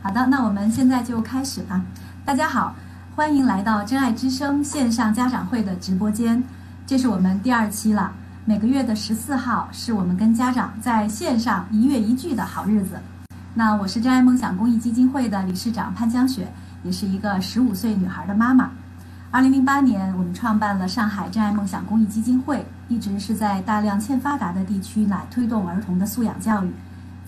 [0.00, 1.82] 好的，那我们现在就开始吧。
[2.24, 2.72] 大家好，
[3.16, 6.42] 欢迎来到真爱之声线上家长会的直播间，
[6.86, 8.12] 这是我们第二期了。
[8.44, 13.00] 每个月的十四号是我们跟家长在线上一月一聚的好日子。
[13.54, 16.46] 那我是真爱梦想公益基金会的理事长潘江雪，
[16.84, 18.70] 也是一个十五岁女孩的妈妈。
[19.32, 26.72] 二零零八年，我们创办了上海真爱梦想公益基金会，一直是在大量欠发达的地区来推动儿童的素养教育。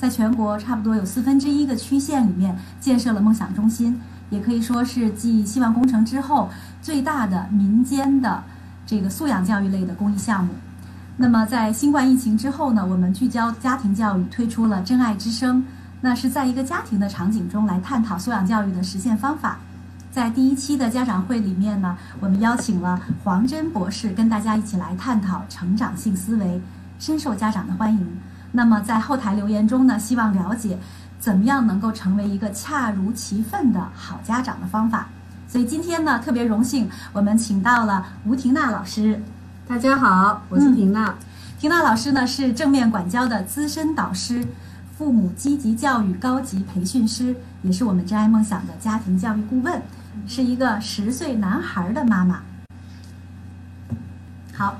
[0.00, 4.00] 在全国差不多有四分之一个区县里面建设了梦想中心，
[4.30, 6.48] 也可以说是继希望工程之后
[6.80, 8.42] 最大的民间的
[8.86, 10.54] 这个素养教育类的公益项目。
[11.18, 15.62] 那么在新冠疫情之后呢，我们聚焦家庭教育，推出了真爱之声，
[16.00, 19.58] 那是在一个家庭的场景中来探讨素养教育的实现方法。
[20.10, 26.58] 在第一期的家长会里面呢，我们邀请了黄真博士跟大家一起来探讨成长性思维，
[26.98, 28.06] 深受家长的欢迎。
[28.52, 30.78] 那么在后台留言中呢，希望了解
[31.20, 35.08] 怎么样能够成为一个恰如其分的好家长的方法。
[35.46, 39.22] 所以今天呢，特别荣幸，我们请到了吴婷娜老师。
[39.68, 41.14] 大家好，我是婷娜。
[41.58, 44.44] 婷娜老师呢是正面管教的资深导师，
[44.98, 49.80] 父母积极教育高级培训师，也是我们真爱梦想的家庭教育顾问，
[50.26, 52.40] 是一个十岁男孩的妈妈。
[54.52, 54.76] 好。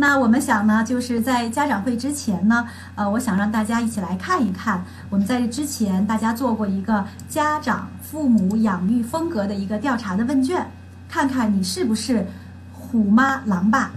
[0.00, 10.66] 那我们想呢，就是在家长会之前呢，呃，我想让大家一起来看一看，我们在这之前大家做过一个家长父母养育风格的一个调查的问卷，
[11.06, 12.26] 看看你是不是
[12.72, 13.90] 虎妈狼爸。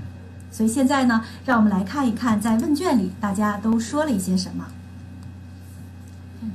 [0.52, 4.66] 所以现在呢，让我们来看一看，在问卷里大家都说了一些什么。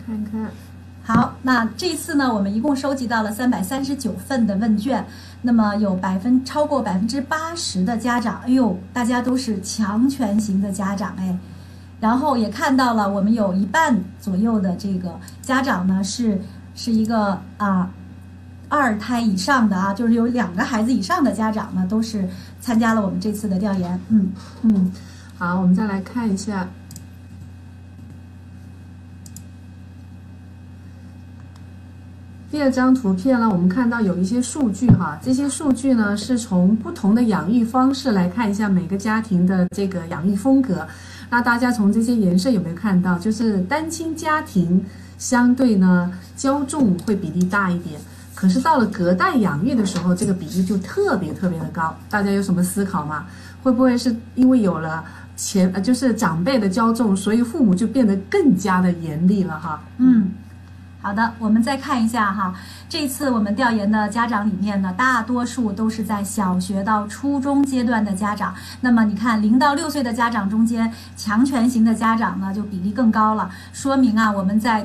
[0.07, 0.51] 看看。
[1.09, 5.03] 好，那这次呢，我们一共收集到了三百三十九份的问卷。
[5.41, 11.35] 那么有百分超过百分之八十的家长，哎呦，大家都是强权型的家长哎，
[11.99, 16.39] 然后也看到了我们有一半左右的这个家长呢是
[16.75, 17.89] 是一个啊
[18.69, 22.29] 二胎以上的啊，就是有两个孩子以上的家长呢都是
[22.61, 24.31] 参加了我们这次的调研，嗯
[24.61, 24.93] 嗯，
[25.39, 26.69] 好，我们再来看一下。
[32.51, 40.87] 第二张图片呢，我们看到有一些数据哈，这些数据呢是从不同的养育方式来看一下每个家庭的这个养育风格。
[41.29, 44.83] 那大家从这些颜色有没有看到，就是单亲家庭
[45.19, 48.01] 相对呢骄纵会比例大一点，
[48.35, 51.95] 可是到了隔代养育的时候，这个比例就特别特别的高。
[52.09, 53.27] 大家有什么思考吗？
[53.63, 55.05] 会不会是因为有了
[55.37, 59.83] 前呃就是长辈的骄纵，所以父母就变得更加的严厉了哈？
[59.99, 60.31] 嗯。
[61.09, 62.55] 好的，我们再看一下哈，
[62.87, 68.55] 这次我们调研的家长里面呢，大多数都是在小学到初中阶段的家长。
[68.83, 74.85] 那么你看，零到六岁的家长中间，强权型的家长呢就比例更高了，说明啊，我们在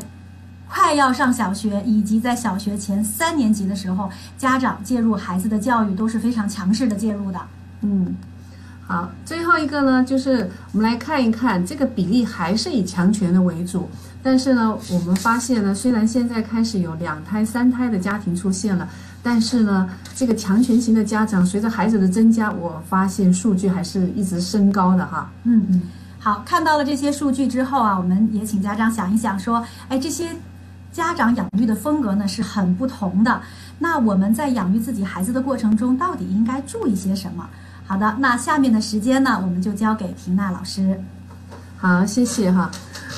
[0.70, 7.42] 快要上小学以及在小学前三年级的时候，家长介入孩子的教育都是非常强势的介入的。
[7.82, 8.16] 嗯，
[8.88, 13.90] 好，最后一个呢，就是我们来看一看这个比例还是以强权的为主。
[14.24, 18.88] 但是呢，我们发现呢，虽然现在开始有两胎、三胎的家庭出现了，
[19.22, 25.30] 但是呢，这个强权型的家长随着孩子的增加，我发现数据还是一直升高的哈。
[25.44, 25.82] 嗯嗯，
[26.20, 30.30] 好，看到了这些数据之后啊，我们也请家长想一想，说，哎，这些
[30.94, 33.42] 家长养育的风格呢是很不同的，
[33.80, 37.46] 那我们在养育自己孩子的过程中，到底应该注意些什么？
[37.86, 40.98] 好的，那下面的时间呢，我们就交给婷娜老师。
[41.84, 42.72] 好，谢谢哈。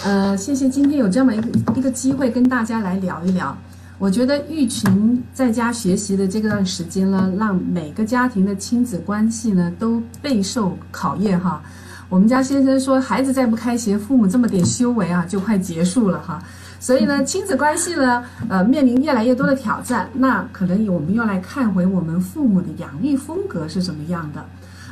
[0.04, 3.56] 呃，谢谢今天有这么一个一个机会跟大家来聊一聊。
[4.00, 11.62] 我觉得育群在家学习的这段时间呢，让每个家庭的亲子关系呢都备受考验哈。
[12.10, 16.42] 我们家先生说，孩子再不开学，父母这么点修为啊，就快结束了哈。
[16.80, 20.10] 所以呢，亲子关系呢，呃，面临越来越多的挑战。
[20.12, 24.44] 那可能我们要来看回我们父母的养育风格是什么样的。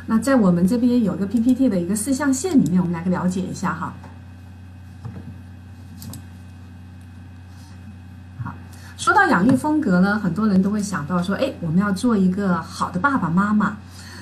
[0.06, 3.94] 那在我们这边有个 PPT 的一个四象限里面，我们来了解一下哈。
[8.97, 13.77] 说到养育风格呢，很多人都会想到说，哎，我们要做一个好的爸爸妈妈。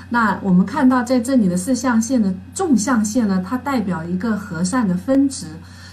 [0.09, 5.47] 那我们看到在这里的四象限的纵象线呢，它代表一个和善的分值，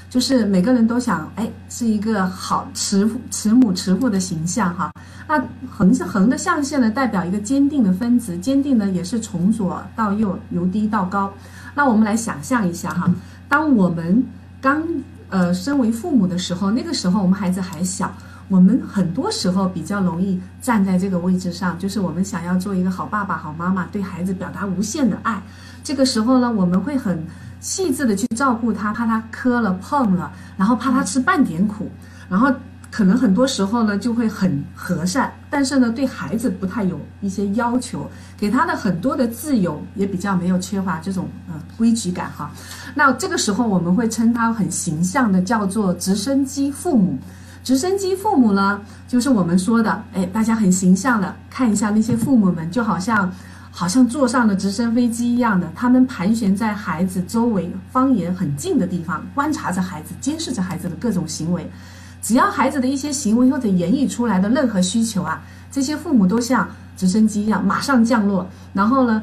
[0.08, 4.90] 就是每个人都想，哎，是一个好慈慈母慈父的形象哈。
[5.28, 5.40] 那
[5.70, 11.32] 横是横的象限呢，代表一个坚定的分值，坚定呢也是从左到右，由低到高。
[11.74, 13.08] 那我们来想象一下哈，
[13.48, 14.24] 当我们
[14.60, 14.82] 刚
[15.28, 18.12] 呃身为父母的时候，那个时候我们孩子还小。
[18.48, 25.38] 我们很多时候比较容易站在这个位置上，就是我们想要做一个好爸爸、好妈妈，对孩子表达无限的爱。
[25.84, 27.22] 这个时候呢，我们会很
[27.60, 31.90] 细致的去照顾他，怕他磕了碰了，然后怕他吃半点苦，
[32.30, 32.50] 然后
[32.98, 42.50] 可能很多时候呢就会很和善，但是呢对孩子不太有一些要求，给他的很多的自由也比较没有缺乏这种呃规矩感哈。
[42.96, 47.16] 那这个时候我们会称他很形象的叫做直升机父母。
[47.62, 53.32] 直升机父母呢，就是我们说的，哎，大家很形象的看一下那些父母们，就好像。
[53.70, 61.70] 好像坐上了直升飞机一样的，他们盘旋在孩子周围方圆很近的地方，观察着孩子，监视着孩子的各种行为。
[62.20, 69.22] 只要孩子的一些行为或者言语出来的任何需求啊，这些父母都像直升机一样马上降落，然后呢，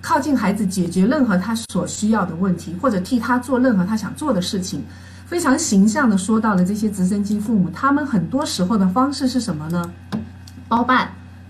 [0.00, 4.82] 靠近孩子，解决任何他所需要的问题，或者替他做任何他想做的事情。
[5.26, 9.90] 非常形象的说到了这些直升机父母，他们很多时候的方式是什么呢？
[10.68, 11.08] 包办。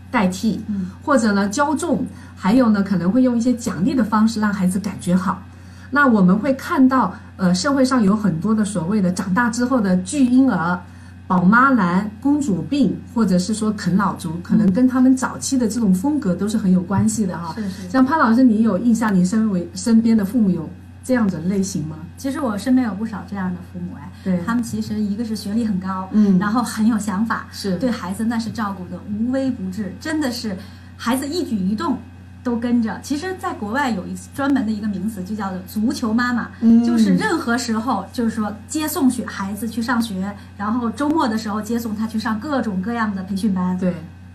[0.09, 0.61] 代替，
[1.03, 2.07] 或者呢骄纵，
[2.37, 5.43] 还有呢可能会用一些奖励的方式让孩子感觉好。
[5.91, 10.79] 那我们会看到，呃，社会上有很多的所谓的长大之后的巨婴儿、
[11.27, 17.55] 宝妈男、公主病，或者是说啃老族，可能跟他们早期的这种风格都是很有关系的哈。
[17.55, 17.89] 是是。
[17.89, 19.15] 像潘老师，你有印象？
[19.15, 20.69] 你身为身边的父母有？
[21.07, 21.99] 这样的类型吗？
[22.17, 30.57] 其实我身边有不少这样的父母，哎，对他们其实一个是学历很高，嗯，然后很有想法，是对孩子那是照顾的无微不至，真的是
[30.97, 31.97] 孩子一举一动
[32.47, 32.97] 都跟着。
[33.03, 43.93] 其实，在国外有一专门的一个名词，就叫做足球妈妈，嗯，就是任何时候，就是说接送学孩子去上学，然后周末的时候接送他去上各种各样的培训班，对。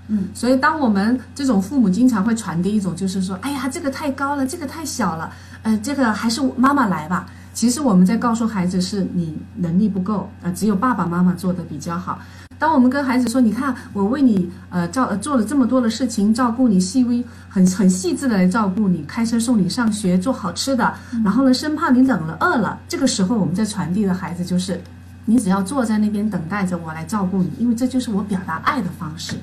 [0.10, 5.32] 嗯，所以当我们这种父母经常会传递一种，就是说，哎呀，这个太高了，这个太小了，
[5.64, 7.26] 呃，这个还是妈妈来吧。
[7.54, 12.20] 其实我们在告诉孩子，是你能力不够，呃，只有爸爸妈妈做的比较好。
[12.62, 20.94] 当我们跟孩子说，你看我为你呃照做了这么多的事情，照顾你细微很很细致的来照顾你，开车送你上学，做好吃的，
[21.24, 24.80] 然后呢，生怕你冷了饿了，这个时候我们在传递的孩子就是，
[25.26, 29.34] 你只要坐在那边等待着我来照顾你，因为这就是我表达爱的方式。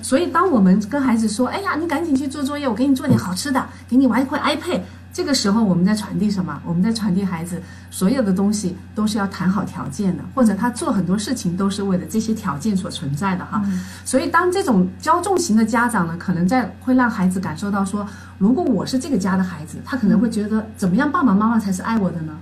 [0.00, 4.80] 所以，当我们跟孩子说：“哎呀，你赶紧去做作业，我给你做点好吃的，给你玩一块 iPad。”
[5.12, 6.60] 这个时候，我们在传递什么？
[6.64, 7.60] 我们在传递孩子
[7.90, 13.60] 所有的东西都是要谈好条件的，或者他做很多事情都是为了这些条件所存在的哈。
[14.04, 18.06] 所以，当这种骄纵型的家长呢，可能在会让孩子感受到说
[18.38, 21.10] ：“如果我是这个家的孩子，他可能会觉得怎么样？
[21.10, 22.32] 爸爸妈妈才是爱我的呢？”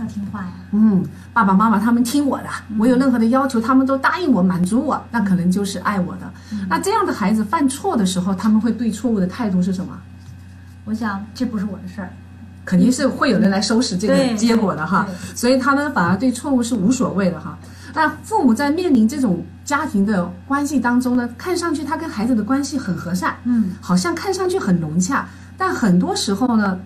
[0.00, 2.48] 要听话呀，嗯，爸爸妈妈他们听我的，
[2.78, 6.28] 我有任何的要求，他们都答应我，满足我，那可能就是爱我的。
[6.68, 9.96] 那这样的孩子犯错的时候，他们会对错误的态度是什么？
[10.84, 12.10] 我想这不是我的事儿，
[12.64, 15.06] 肯定是会有人来收拾这个结果的哈。
[15.34, 17.58] 所以他们反而对错误是无所谓的哈。
[17.94, 26.78] 那父母在面临这种家庭的关系当中呢，看上去他跟孩子的关系很和善，嗯，好像看上去很融洽，但很多时候呢。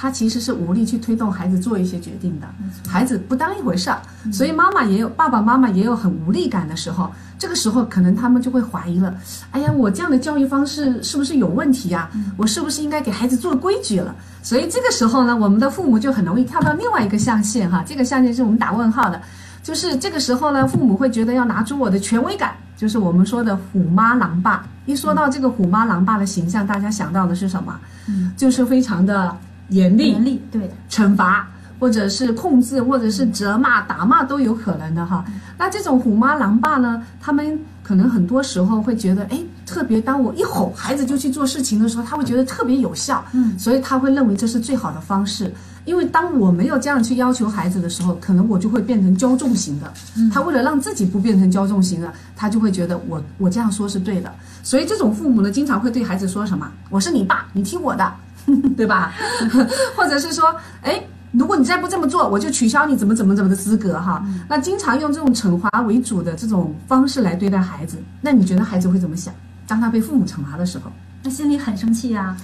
[0.00, 2.46] 他其实是无力去推动孩子做一些决定的，
[2.88, 4.00] 孩子不当一回事儿，
[4.32, 7.12] 所以妈妈也有爸爸妈妈也有很无力感的时候。
[7.38, 9.14] 这个时候可能他们就会怀疑了：
[9.50, 12.08] 哎呀，我这样的教育方式是不是有问题呀？
[12.38, 14.14] 我是不是应该给孩子做规矩了？
[14.42, 17.84] 所以这个时候呢，我们的父母就很容易跳到另外一个象限哈。
[17.86, 19.20] 这个象限是我们打问号的，
[19.62, 24.64] 就是这个时候呢，父母会觉得要拿出我的权威感，就是我们说的虎妈狼爸。
[24.86, 27.78] 一说到这个虎妈狼爸的形象，大家想到的是什么？
[28.08, 29.36] 嗯，就是非常的。
[29.70, 35.24] 严厉，严厉，对，惩罚，或者是控制，或者是责骂、打骂都有可能的哈。
[35.58, 37.02] 那这种虎妈狼爸呢？
[37.20, 45.52] 他们可能很多时候会觉得，哎，特别当我一吼，孩子就去做事情的时候，他会觉得特别有效，嗯，所以他会认为这是最好的方式。
[45.86, 49.92] 因为当我没有这样去要求孩子的时候，可能我就会变成骄纵型的。
[50.30, 54.30] 他为了让自己不变成骄纵型的，他就会觉得我我这样说是对的。
[54.62, 58.12] 所以这种父母呢，经常会对孩子说什么：“我是你爸，你听我的。”
[58.76, 59.12] 对吧？
[59.96, 64.24] 或者是说，哎，如果你再不这么做，我就取消你怎么怎么怎么的资格哈。
[64.48, 69.32] 那经常用这种惩罚为主的这种方式来对待孩子，那你觉得孩子会怎么想？
[69.66, 70.90] 当他被父母惩罚的时候，
[71.22, 72.36] 那心里很生气呀。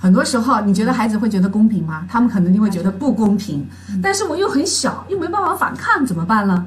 [0.00, 2.06] 很多时候，你觉得孩子会觉得公平吗？
[2.08, 3.66] 他们可能就会觉得不公平。
[4.02, 6.64] 但是我又很小，又没办法反抗，怎么办呢？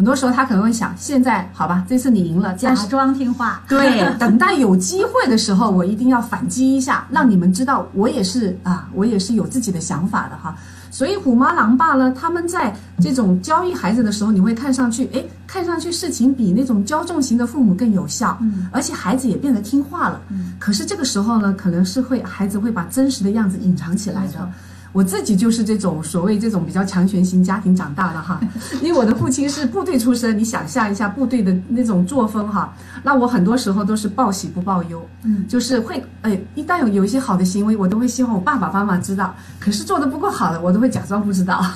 [0.00, 3.60] 很多时候他可能会想，现在好吧，这次你赢了，假装听话。
[3.68, 10.56] 对，等待有机会的时候，我一定要反击一下，让你们知道我也是啊，我也是有自己的想法的哈。
[10.90, 20.54] 所以虎妈狼爸呢，他们在这种教育孩子的时候，你会看上去，哎，看上去事情比那种骄纵型的父母更有效，嗯，而且孩子也变得听话了，嗯。
[20.58, 24.50] 可是这个时候呢，可能是会孩子会把真实的样子隐藏起来的。
[24.92, 28.40] 我自己就是这种所谓这种比较强权型家庭长大的哈，
[28.82, 41.64] 因为我的父亲是部队出身，你想象一下部队的那种作风哈，那我很多时候都是报喜不报忧，嗯，就是会哎，一旦有有一些好的行为，我都会希望我爸爸妈妈知道，可是做的不够好的，我都会假装不知道。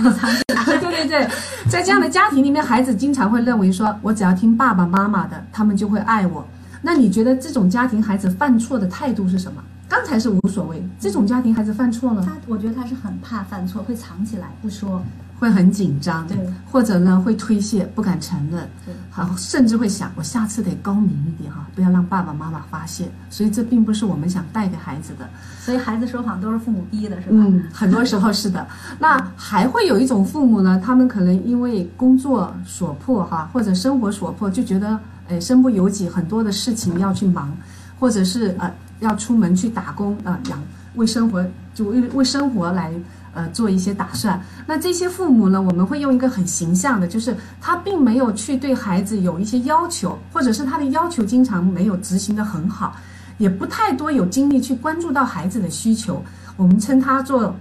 [0.67, 1.29] 对对对，
[1.69, 6.45] 在这样的家庭里面，孩子经常会认为说，我只要听爸爸妈妈的，他们就会爱我。
[6.83, 9.63] 那你觉得这种家庭孩子犯错的态度是什么？
[9.89, 15.03] 刚才是无所谓，这种家庭孩子犯错了，他我觉得他是很怕犯错，会藏起来不说，
[15.39, 16.37] 会很紧张，对，
[16.71, 23.09] 或者呢会推卸，不敢承认，对，好，甚至会想我下次得高明一点哈，不要让爸爸妈妈发现。
[23.31, 25.29] 所以这并不是我们想带给孩子的。
[25.61, 27.37] 所以孩子说谎都是父母逼的，是吧？
[27.37, 28.67] 嗯，很多时候是的。
[28.99, 34.99] 那还会有一种父母呢，他们可能因为工作所迫哈，或者生活所迫，就觉得
[35.29, 37.55] 哎身不由己，很多的事情要去忙，
[38.01, 38.73] 或者是呃。
[39.05, 40.59] 要出门去打工啊，养
[40.97, 41.45] 为生活
[41.75, 42.93] 就为为生活来
[43.35, 44.41] 呃做一些打算。
[44.67, 52.97] 那这些父母呢，我们会用一个很形象的，就是他并没有去对孩子有一些要求，或者是他的要求经常没有执行的很好，
[53.39, 56.23] 也不太多有精力去关注到孩子的需求。
[56.57, 57.55] 我们称他做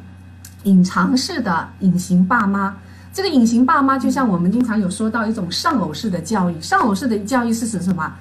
[0.63, 2.75] 隐藏式的隐形爸妈。
[3.11, 8.11] 这个隐形爸妈就像我们经常有说到一种上偶式的教育，上偶式的教育是指什么？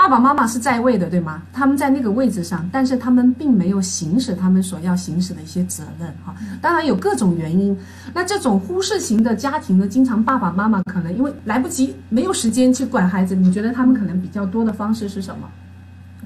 [0.00, 1.42] 爸爸妈妈是在位的，对吗？
[1.52, 6.34] 他们在那个位置上，但是他们并没有行使他们所要行使的一些责任，哈。
[6.62, 7.76] 当然有各种原因。
[8.14, 13.36] 那这种忽视型的家庭呢，经常爸爸妈妈可能因为来不及，没有时间去管孩子。
[13.36, 15.46] 你觉得他们可能比较多的方式是什么？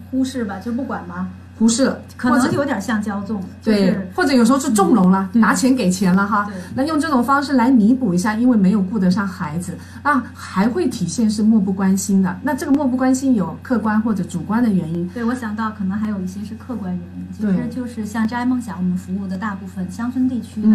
[0.08, 1.28] 忽视吧，就不管吗？
[1.56, 6.50] 忽视，可能有点像骄纵，对，或者有时候是纵容了，拿钱给钱了哈。
[6.74, 12.36] 那用这种方式来弥补一下，因为没有顾得上孩子，那还会体现是漠不关心的。
[12.42, 15.08] 那这个漠不关心有客观或者主观的原因。
[15.10, 20.68] 对，我想到可能还有一些是客观原因，其实就是像真爱梦想我们服务的大部分乡村地区的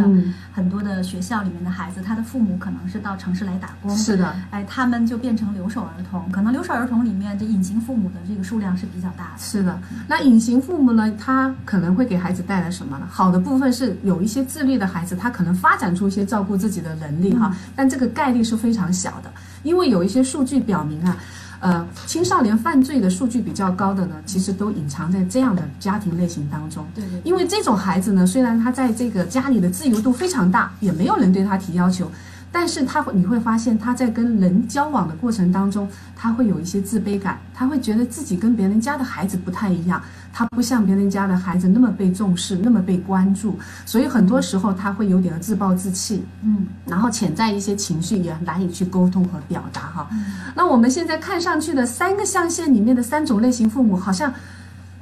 [0.54, 9.40] 很多的学校里面的孩子，他的父母可能是到城市来打工，是的，哎，他们就变成留守儿童，可能留守儿童里面这隐形父母的这个数量是比较大的。
[9.40, 10.64] 是的，那隐形。
[10.70, 13.08] 父母呢，他可能会给孩子带来什么呢？
[13.10, 19.32] 好的部分是有一些自律的孩子，他可能发展出一些照顾自己的能力哈，但这个概率是非常小的，
[19.64, 21.18] 因为有一些数据表明啊，
[21.60, 26.86] 呃，青少年犯罪的数据比较高的呢，其实都隐藏在这样的家庭类型当中。
[26.94, 27.20] 对对。
[27.24, 32.10] 因为这种孩子呢，虽然他在这个家里的自由度非常大，也没有人对他提要求。
[32.52, 50.10] 但是他会，你会发现他在跟人交往的过程当中，他会有一些自卑感，他会觉得自己跟别人家的孩子不太一样，他不像别人家的孩子那么被重视，那么被关注，所以很多时候他会有点自暴自弃，嗯，然后潜在一些情绪也难以去沟通和表达哈。
[50.56, 54.34] 那我们现在看上去的三个象限里面的三种类型父母，好像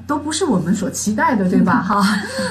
[0.05, 1.81] 都不是我们所期待的，对吧？
[1.87, 2.03] 哈，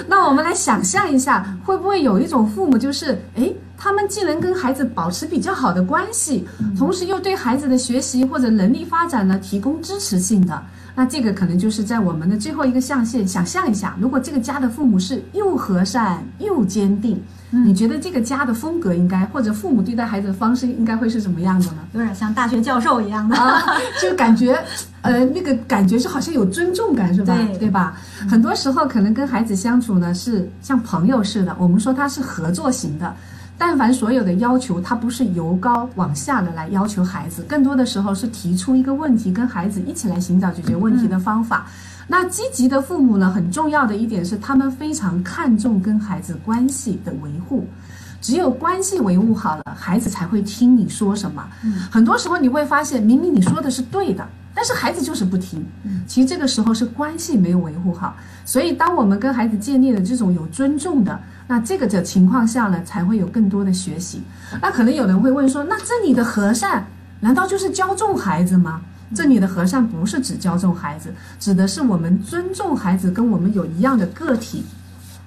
[0.08, 3.52] 那我们来想象一下，会不会有一种父母就是，哎？
[3.78, 10.62] 他们既能跟孩子保持比较好的关系，同时又对孩子的学习或者能力发展呢提供支持性的，
[10.98, 13.28] 那这个可能就是在我们的最后一个象限。
[13.28, 21.78] 想象一下，如果这个家的父母是又和善又坚定，你觉得这个家的风格应该或者父母对待孩子的方式应该会是什么样的呢？
[21.92, 23.36] 有点像大学教授一样的，
[24.00, 24.58] 就感觉，
[25.02, 27.36] 呃，那个感觉是好像有尊重感，是吧？
[27.36, 27.98] 对，对吧？
[28.26, 33.14] 很多时候可能跟孩子相处呢是像朋友似的，我们说他是合作型的。
[33.58, 41.66] 但凡所有的要求，他不是由高往下的来要求孩子，更多的时候是提出一个问题，跟孩子一起来寻找解决问题的方法。
[42.06, 47.66] 那积极的父母呢，很重要的一点是，他们非常看重跟孩子关系的维护。
[48.20, 51.46] 只有关系维护好了，孩子才会听你说什么。
[51.90, 54.26] 很多时候你会发现，明明你说的是对的。
[54.58, 55.62] 但是孩子就是不听，
[56.06, 64.22] 其实这个时候是关系没有维护好，所以当我们跟孩子建立了这种有尊重的，那这个的情况下呢，才会有更多的学习。
[64.62, 66.86] 那可能有人会问说，那这里的和善
[67.20, 68.80] 难道就是骄纵孩子吗？
[69.14, 74.64] 这里的和善不是指骄纵孩子，指的是我们尊重孩子，跟我们有一样的个体。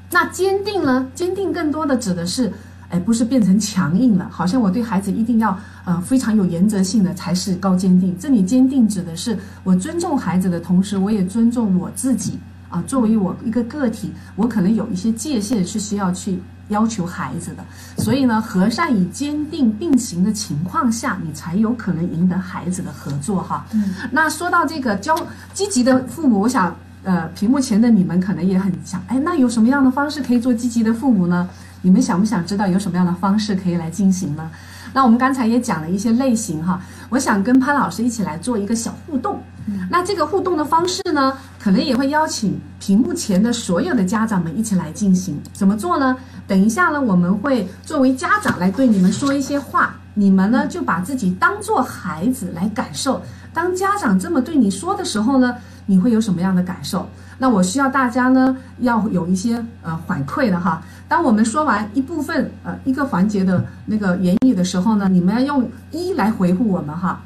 [0.09, 1.07] 那坚定呢？
[1.13, 2.51] 坚定更多的指的是。
[2.89, 5.55] 哎，不是变成强硬了，好像我对孩子一定要
[5.85, 8.17] 呃非常有原则性的才是高坚定。
[8.19, 12.83] 这里坚定指的是我尊重孩子的同时，我也尊重我自己啊。
[12.87, 17.63] 作为我一个个体，我可能有一些界限是需要去要求孩子的。
[18.01, 23.67] 所以呢，和善与坚定并行的情况下，你才有可能赢得孩子的合作哈。
[23.71, 23.93] 嗯。
[24.11, 25.15] 那说到这个教
[25.53, 31.47] 积极的父母，我想呃屏幕前的你们可能也很想，哎，那有什么样的方式可以做积极的父母呢？
[31.81, 34.49] 你们想不想知道有什么样的方式可以来进行呢？
[34.91, 39.39] 那我们刚才也讲了一些类型哈，我想跟潘老师一起来做一个小互动。
[39.87, 45.39] 那这个互动的方式呢，可能也会邀请屏幕前的所有的家长们一起来进行。
[45.53, 46.17] 怎么做呢？
[46.47, 53.21] 等一下呢，我们会作为家长来对你们说一些话，你们呢就把自己当做孩子来感受。
[53.53, 55.55] 当家长这么对你说的时候呢，
[55.85, 57.07] 你会有什么样的感受？
[57.39, 60.81] 那我需要大家呢要有一些呃反馈的哈。
[61.07, 67.19] 当我们说完一部分呃一个环节的那个言语的时候呢，你们要用一来回复我们哈。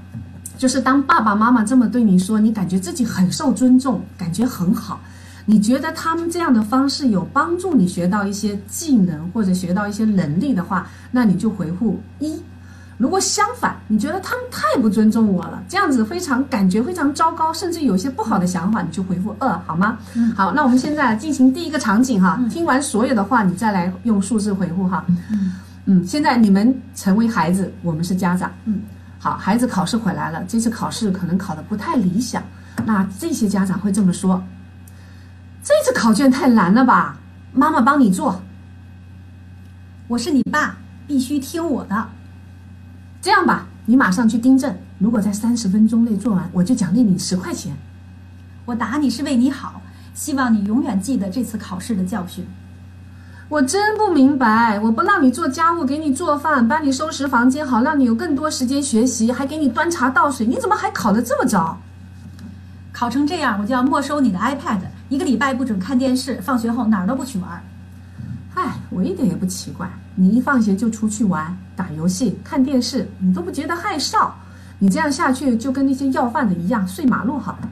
[0.55, 5.01] 就是当爸爸妈妈这么对你说，你感觉自己很受尊重，感觉很好，
[5.45, 12.41] 你觉得他们这样的方式有帮助你学到一些技能或者学到一些能力的话，那你就回复一。
[12.97, 19.97] 如果相反，你觉得他们太不尊重我了，这样子非常感觉非常糟糕，甚至有些不好的想法，你就回复二，好吗？
[20.15, 25.03] 嗯好，那我们现在进行第一个场景哈，听完所有的话，你再来用数字回复哈。
[25.07, 25.53] 嗯
[25.85, 28.49] 嗯，现在你们成为孩子，我们是家长。
[28.65, 28.81] 嗯，
[29.19, 32.41] 好，孩子考试回来了，这次考试可能考得不太理想，
[32.85, 34.41] 那这些家长会这么说：
[35.63, 37.17] 这次考卷太难了吧？
[37.51, 38.41] 妈妈帮你做。
[40.07, 42.07] 我是你爸，必须听我的。
[43.23, 47.73] 这样吧，你马上去订正，如果在三十分钟内做完，我就奖励你十块钱。
[48.65, 49.81] 我打你是为你好，
[50.13, 52.45] 希望你永远记得这次考试的教训。
[53.47, 61.77] 我真不明白，我不让你做家务，给你做饭，帮你收拾房间，好让你有更多时间学习，还给你端茶倒水，你怎么还考得这么糟？
[62.91, 67.63] 考成这样，我就要没收你的 iPad，一个礼拜不准看电视，放学后哪儿都不许玩。
[68.55, 74.29] 唉，我一点也不奇怪，你一放学就出去玩、打游戏、看电视，你都不觉得害臊。
[74.79, 77.69] 你这样下去就跟那些要饭的一样，睡马路好了。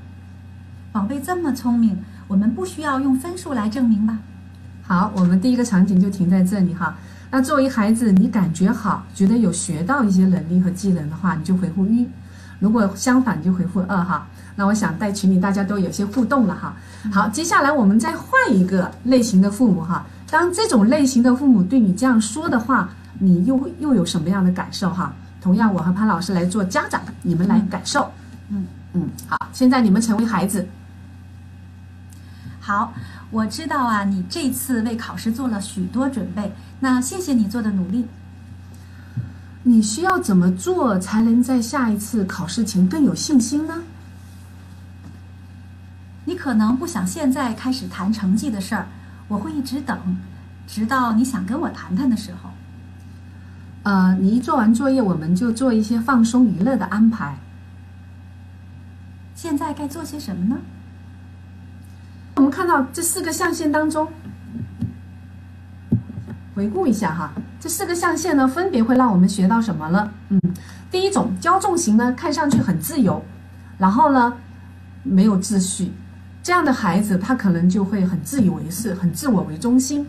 [0.91, 4.17] 宝贝这么聪明，我们不需要用分数来证明吧？
[4.83, 6.95] 好，我们第一个场景就停在这里哈。
[7.29, 12.05] 那作为孩子，你感觉好，觉得有学到一些能力和技能的话，你就回复一；
[12.59, 14.27] 如果相反，你就回复二哈。
[14.55, 16.75] 那我想在群里大家都有些互动了哈。
[17.11, 20.05] 好，接下来我们再换一个类型的父母哈。
[20.31, 25.13] 当这种类型的父母对你这样说的话，你又会又有什么样的感受哈？
[25.41, 28.09] 同样，我和潘老师来做家长，你们来感受。
[28.49, 30.67] 嗯嗯，好，现在你们成为孩子，
[32.59, 32.93] 好，
[33.29, 38.05] 我知道啊，你这次为考试做了许多准备，那谢谢你做的努力。
[39.63, 43.83] 你需要怎么做才能在下一次考试前更有信心呢？
[46.25, 48.87] 你可能不想现在开始谈成绩的事儿，
[49.31, 49.97] 我会一直等，
[50.67, 52.49] 直到你想跟我谈谈的时候。
[53.83, 57.37] 呃，你一做完作业，我们就做一些放松娱乐的安排。
[59.33, 60.57] 现在该做些什么呢？
[62.35, 64.05] 我们看到这四个象限当中，
[66.53, 70.11] 回顾一下哈，这四个象限呢，分别会让我们学到什么了？
[70.27, 70.41] 嗯，
[70.91, 73.23] 第一种骄纵型呢，看上去很自由，
[73.77, 74.33] 然后呢，
[75.03, 75.89] 没有秩序，
[76.43, 80.05] 这样的孩子他可能就会很自以为是，很自我为中心。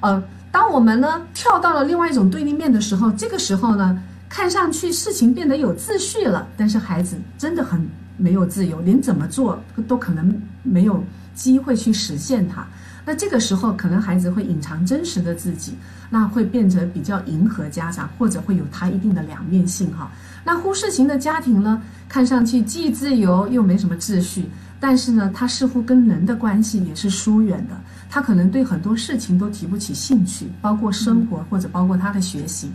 [0.00, 7.84] 呃，当我们呢跳到了另外一种对立面的时候，这个时候呢，看上去事情变得有秩序了，但是孩子真的很
[8.16, 11.02] 没有自由，连怎么做都可能没有
[11.34, 12.66] 机会去实现它。
[13.06, 15.74] 那这个时候，可能孩子会隐藏真实的自己，
[16.08, 20.10] 那会变得比较迎合家长，或者会有他一定的两面性哈。
[20.42, 24.46] 那忽视型的家庭呢，看上去既自由又没什么秩序，
[24.80, 27.74] 但是呢，他似乎跟人的关系也是疏远的，
[28.10, 32.70] 他可能对很多事情都提不起兴趣，包括生活或者包括他的学习。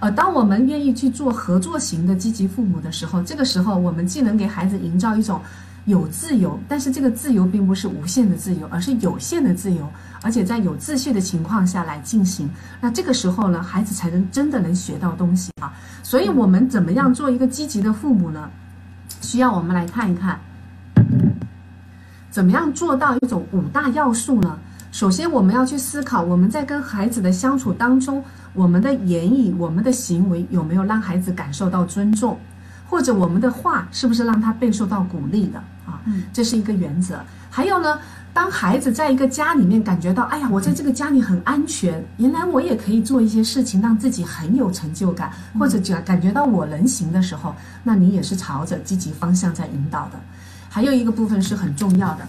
[0.00, 5.40] 呃，当我们愿意去做合作型的积极父母的时候，这个时候我们既能给孩子营造一种
[5.84, 9.88] 有自由，但是这个自由并不是无限的自由，而是有限的自由，
[10.20, 12.50] 而且在有秩序的情况下来进行。
[12.80, 15.72] 那这个时候呢，孩子才能真的能学到东西啊。
[16.02, 18.50] 所以，我们怎么样做一个积极的父母呢？
[19.20, 20.40] 需要我们来看一看，
[22.32, 24.58] 怎么样做到一种五大要素呢？
[24.90, 32.38] 首先，我们要去思考，我们在跟孩子的相处当中，我们的言语、我们的行为有没有让孩子感受到尊重，
[32.88, 36.00] 或者我们的话是不是让他备受到鼓励的啊？
[36.06, 37.20] 嗯，这是一个原则。
[37.50, 37.98] 还有呢，
[38.32, 50.18] 当孩子在一个家里面感觉到，哎呀，我在这个家里很安全，原来我也可以做一些事情，让自己很有成就感，或者感感觉到我能行的时候，那你也是朝着积极方向在引导的。
[50.74, 52.26] 还有一个部分是很重要的。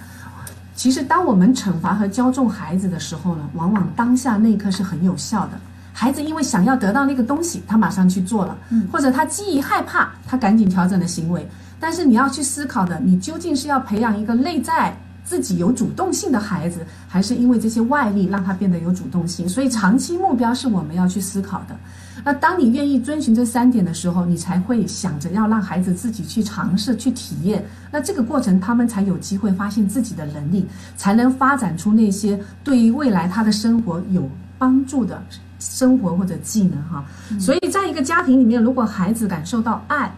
[0.76, 5.52] 其实，当我们惩罚和骄纵孩子的时候呢，往往当下那一刻是很有效的。
[5.94, 11.48] 孩子因为想要得到那个东西，他马上去做了，嗯或者他基于害怕，他赶紧调整了行为。
[11.80, 19.48] 但是你要去思考的，你究竟是要培养一个内在自己有主动性的孩子，还是因为这些外力让他变得有主动性？
[19.48, 21.76] 所以长期目标是我们要去思考的。
[22.24, 27.66] 那当你愿意遵循这三点的时候，你才会想着要让孩子自己去尝试、去体验。
[27.92, 35.22] 那这个过程，他们才有机会发现自己的能力，才能发展出那些对于未来他的生活有帮助的
[35.60, 37.04] 生活或者技能哈。
[37.40, 40.16] 所以，在一个家庭里面，如果孩子感受到爱，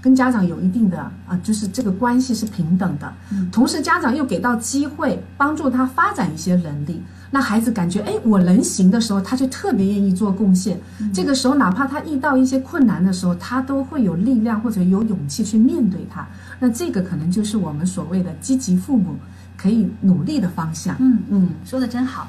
[0.00, 3.12] 跟家长有一定的啊，就是这个关系是平等的，
[3.52, 7.02] 同时家长又给到机会帮助他发展一些能力。
[7.34, 10.78] 那孩子感觉哎，我能行的时候，他就特别愿意做贡献。
[11.12, 16.24] 这个时候，哪怕他遇到一些困难的时候，他都会有力量或者有勇气去面对它。
[16.60, 19.16] 那这个可能就是我们所谓的积极父母
[19.56, 20.94] 可以努力的方向。
[21.00, 22.28] 嗯嗯，说的真好，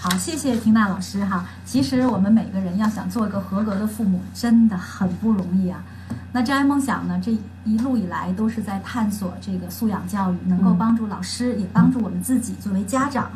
[0.00, 1.46] 好，谢谢缇娜老师哈。
[1.64, 5.80] 其实我们每个人要想做一个合格的父母，真的很不容易啊。
[6.32, 7.30] 那真爱梦想呢，这
[7.64, 13.30] 一路以来都是在探索这个素养教育，能够帮助老师，也帮助我们自己作为家长。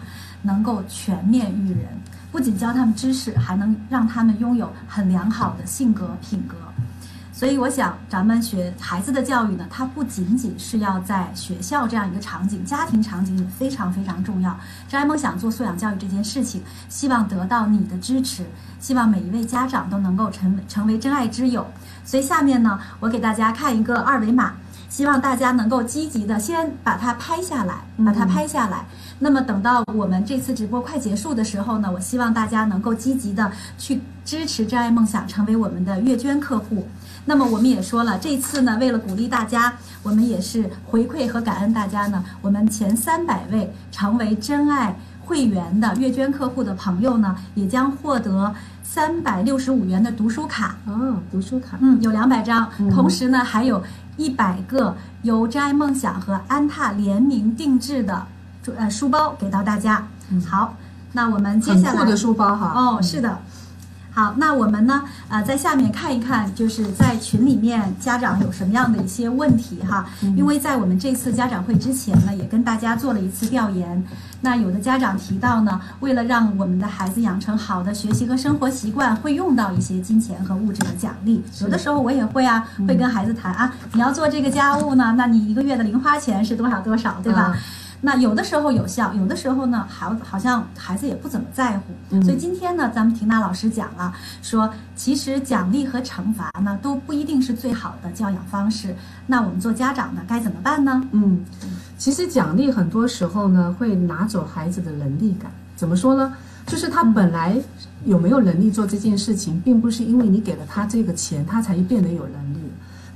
[0.44, 1.88] 能够全面育人，
[2.30, 6.54] 不仅教他们知识，还能让他们拥有很良好的性格品格。
[7.33, 14.57] 所以，我想咱们学孩子的教育呢，它不仅仅是要在学校这样一个场景，家庭场景也非常非常重要。
[14.88, 18.46] 张爱梦想做素养教育这件事情，希望得到你的支持，
[18.78, 21.66] 希望每一位家长都能够成成为真爱之友。
[22.04, 24.52] 所以，下面呢，我给大家看一个二维码，
[24.94, 28.85] 希望大家能够积极的先把它拍下来，把它拍下来。
[29.18, 36.87] 那么等到我们这次直播快结束的时候呢，我希望大家能够积极的去支持真爱梦想，成为我们的月捐客户。
[37.24, 39.72] 那么我们也说了，这次呢，为了鼓励大家，
[40.04, 48.54] 我们也是回馈和感恩大家呢，我们前三百位成为真爱会员的月捐客户的朋友呢，也将获得
[48.85, 50.76] 三百六十五元的读书卡。
[50.87, 53.83] 哦，读书卡，嗯，有两百张，同时呢，还有
[54.16, 58.27] 一百个由真爱梦想和安踏联名定制的。
[58.77, 60.07] 呃，书包给到大家。
[60.48, 60.74] 好，
[61.12, 62.72] 那我们接下来的书包哈。
[62.74, 63.38] 哦，是的。
[64.11, 65.03] 好，那我们呢？
[65.29, 70.07] 呃，在下面看一看，就是在群里面家长有什么样的一些问题哈。
[70.37, 74.03] 因为在我们这次家长会之前呢，也跟大家做了一次调研。
[74.44, 81.42] 那有的家长提到呢，为了让我们的孩子养成好的学习和生活习惯，会用到一些金钱和物质的奖励。
[81.62, 87.57] 有的时候我也会啊，会跟孩子谈啊，你要做这个家务呢，那你一个月的零花钱是多少多少，对吧？
[88.02, 92.20] 那有的时候有效，有的时候呢，好好像孩子也不怎么在乎。
[92.20, 98.94] 所以今天呢，咱们婷娜老师讲了，说其实奖励和惩罚呢都不一定是最好的教养方式。
[99.26, 101.02] 那我们做家长的该怎么办呢？
[101.12, 101.42] 嗯，
[102.04, 105.50] 其实奖励很多时候呢会拿走孩子的能力感。
[105.74, 106.34] 怎么说呢？
[106.66, 107.56] 就是他本来
[108.04, 112.58] 有没有能力做这件事情，并不是因为你给了他这个钱，他才变得有能力。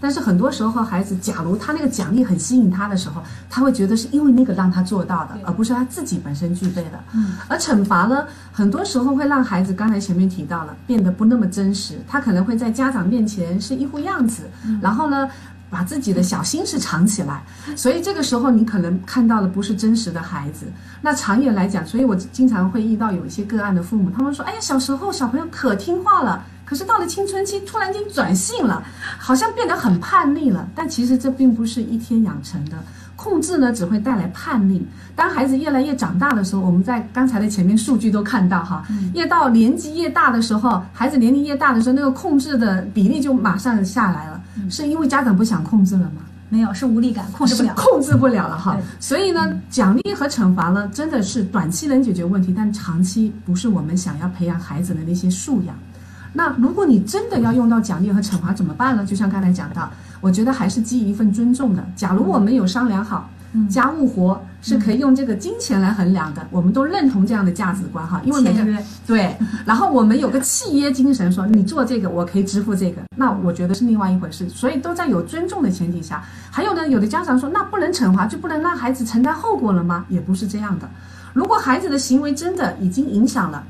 [0.01, 3.21] 但是很多时候，孩子假如他那个奖励很吸引他的时候，
[3.51, 7.01] 他会觉得是因为那个让他做到的，而不是他自己本身具备的。
[7.15, 7.33] 嗯。
[7.49, 11.99] 而惩罚呢，很多时候会让孩子刚才前面提到了，变得不那么真实。
[12.07, 14.45] 他可能会在家长面前是一副样子，
[14.81, 15.29] 然后呢，
[15.71, 17.43] 把自己的小心事藏起来。
[17.77, 20.67] 所以这个时候，你可能看到的不是真实的孩子。
[21.01, 28.83] 那长远来讲，所以我经常会遇到有一些个案的父母，他们说：“哎呀，小时候小朋友可听话了。”可是到了青春期，突然间转性了，
[29.19, 30.69] 好像变得很叛逆了。
[30.75, 32.77] 但其实这并不是一天养成的，
[33.17, 34.87] 控制呢只会带来叛逆。
[35.17, 44.39] 当孩子越来越长大的时候，我们在刚才的前面数据都看到哈，越到年纪越大的时候，孩子年龄越大的时候，那个控制的比例就马上下来了。
[44.69, 46.23] 是因为家长不想控制了吗？
[46.51, 48.79] 没有，是无力感控制不了，控制不了了哈。
[48.99, 55.77] 所以呢，奖励和惩罚呢，真的是短期能解决问题，但长期不是我们想要培养孩子的那些素养。
[56.33, 59.05] 那如果你真的要用到奖励和惩罚怎么办呢？
[59.05, 59.91] 就像刚才讲到，
[60.21, 61.87] 我觉得还是基于一份尊重的。
[61.95, 63.29] 假如我们有商量好，
[63.69, 69.35] 家务活是可以用这个金钱来衡量的，我们都认同这样的价值观哈，因为每个人对，
[69.65, 74.49] 然后我们有个契约精神，说你做这个我可以支付这个，那我觉得是另外一回事。
[74.49, 76.23] 所以都在有尊重的前提下。
[76.51, 80.05] 还有呢，有的家长说，那不能惩罚就不能让孩子承担后果了吗？
[80.09, 80.89] 也不是这样的。
[81.33, 83.65] 如果孩子的行为真的已经影响了。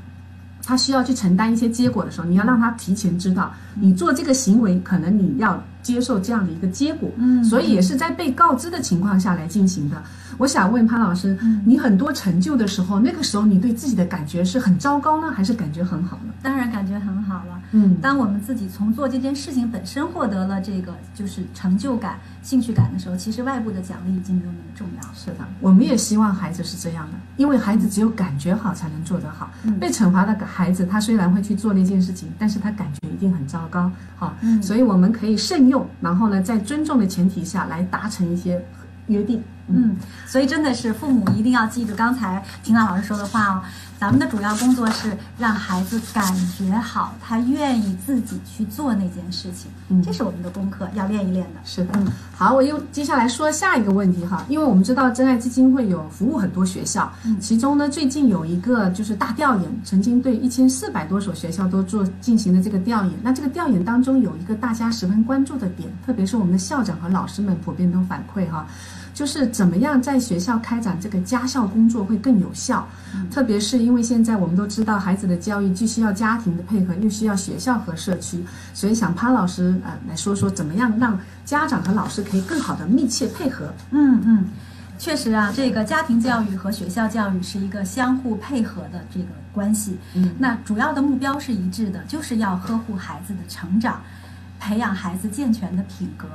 [0.69, 7.09] 他需要去承担一些结果的时候，你要让他提前知道，你做这个行为可能你要接受这样的一个结果。
[7.17, 9.99] 嗯，所以也是在被告知的情况下来进行的。
[10.39, 16.33] 我想问潘老师，你很多成就的时候，那个时候你对自己的感觉是很糟糕呢，还是感觉很好呢？
[16.41, 17.61] 当然感觉很好了。
[17.71, 25.13] 嗯，当我们自己从做这件事情本身获得了这个就是成就感、兴趣感的时候，其实外部的奖励已经没有那么重要。
[25.13, 29.51] 是的，我们也希望孩子是这样的，因为孩子只有感觉好才能做得好。
[29.79, 33.91] 被惩罚的孩子，他虽然会去做那件事情，但是他感觉一定很糟糕。
[34.15, 38.63] 好，所以我们可以慎用，然后呢，在尊重的前提下来达成一些
[39.09, 39.43] 约定。
[39.67, 39.95] 嗯，
[40.25, 43.61] 所以真的是父母一定要记住刚才听到老师说的话哦。
[43.99, 51.59] 咱们的主要工作是让孩子感觉好，他愿意自己去做那件事情，嗯这是我们的功课，要练一练的。
[51.65, 51.99] 是的，
[52.33, 63.13] 好，我又接下来说下一个问题哈，因为我们知道真爱基金会有服务很多学校，嗯其中呢最近有一个就是大调研，曾经对一千四百多所学校都做进行了这个调研。
[63.21, 68.65] 那这个调研当中有一个大家十分关注的点，特别是我们的校长和老师们普遍都反馈哈，
[69.13, 72.87] 就是怎么样在学校开展这个家校工作会更有效。
[73.29, 83.73] 特别是因为现在我们都知道，孩子的教育既需要家庭的配合，又需要学校和社区，所以想潘老师呃来说说怎么样让家长和老师可以更好的密切配合。
[83.91, 84.45] 嗯嗯，
[84.97, 89.97] 确实啊，这个家庭教育和学校教育是一个相互配合的这个关系。
[90.15, 94.01] 嗯那主要的目标是一致的，就是要呵护孩子的成长，
[94.59, 96.27] 培养孩子健全的品格。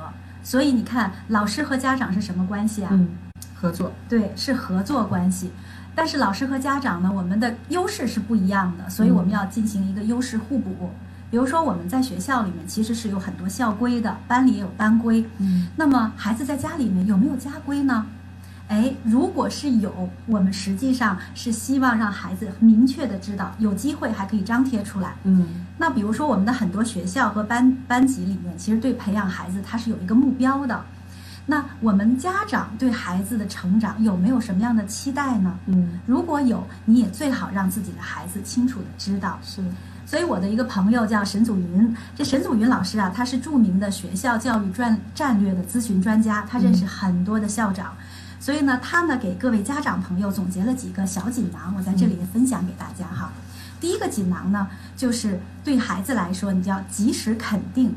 [0.43, 2.89] 所以你看，老师和家长是什么关系啊？
[2.91, 3.09] 嗯，
[3.55, 3.91] 合作。
[4.07, 5.49] 对，是合作关系。
[5.95, 10.91] 但是老师和家长呢，我们的优势是不一样的，所以我们要进行一个优势互补。
[11.31, 15.25] 比如说我们在学校里面其实是有很多校规的，班里也有班规。
[15.39, 18.05] 嗯那么孩子在家里面有没有家规呢？
[18.67, 25.13] 哎，如果是有，我们实际上是希望让孩子明确的知道，有机会还可以张贴出来。
[25.23, 30.83] 嗯那比如说我们的很多学校和班班级里面，其实对培养孩子他是有一个目标的。
[31.45, 35.57] 那我们家长对孩子的成长有没有什么样的期待呢？
[35.67, 39.39] 嗯，如果有，你也最好让自己的孩子清楚的知道。
[39.43, 39.63] 是
[40.07, 47.91] 所以我的一个朋友叫沈祖云，这沈祖云老师啊，他是著名的学校教育专战略的咨询专家，他认识很多的校长，
[48.39, 53.31] 所以呢，他呢给各位家长朋友总结了几个小锦囊，我在这里也分享给大家哈。
[53.79, 57.93] 第一个锦囊呢，就是对孩子来说，你就要及时肯定，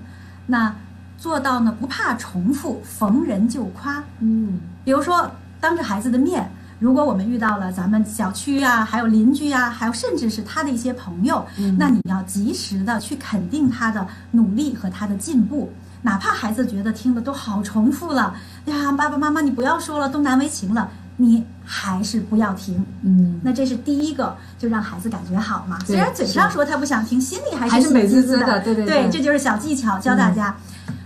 [0.47, 0.75] 那
[1.19, 4.61] 做到呢不怕重复，逢人就夸，嗯。
[4.85, 11.77] 比如说，当着孩子的面，如果我们遇到了咱们小区啊，还有邻居啊，还有甚至是他的一些朋友，嗯。
[11.77, 15.71] 那你要及时的去肯定他的努力和他的进步，
[16.03, 18.35] 哪怕孩子觉得听的都好重复了，
[18.67, 22.83] 哎呀，爸爸妈妈你不要说了，都难为情了，你还是不要停。
[23.03, 25.79] 嗯，那这是第一个，就让孩子感觉好嘛。
[25.85, 28.61] 虽然嘴上说他不想听，心里还还是美滋滋滋的。
[28.61, 28.87] 对对。
[28.87, 30.57] 对这就是小技巧，教大家。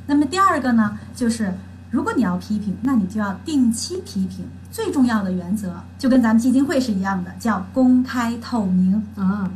[0.06, 1.52] 那么第二个呢，就是
[1.90, 4.44] 如果你要批评，那你就要定期批评。
[4.70, 8.94] 最重要的原则就跟咱们基金会是一样的，叫公开透明。
[9.16, 9.50] 啊，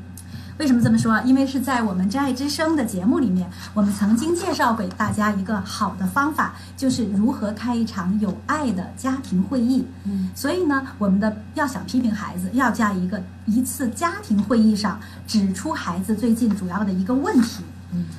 [0.58, 1.18] 为什么这么说？
[1.22, 9.86] 因为是在我们真爱之声的节目里面，我们曾经介绍给大家一个好的方法，就是如何开一场有爱的家庭会议。
[10.04, 17.75] 嗯所以呢，我们的要想批评孩子，要在一个一次家庭会议上指出孩子最近主要的一个问题，嗯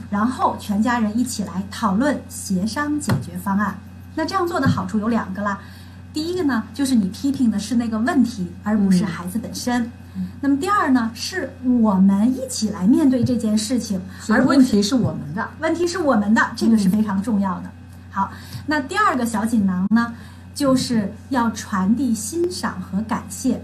[0.09, 3.77] 然后全家人一起来讨论协商解决方案。
[4.15, 5.59] 那这样做的好处有两个啦，
[6.11, 9.91] 第一个呢，就是你批评的是那个问题，而不是嗯孩子本身。
[10.41, 15.47] 那么第二呢，是我们一起来面对这件事情，而问题是我们的。
[15.59, 17.69] 问题是我们的，这个是非常重要的。
[18.09, 18.31] 好，
[18.65, 20.11] 那第二个小锦囊呢，
[20.55, 23.61] 就是要传递欣赏和感谢。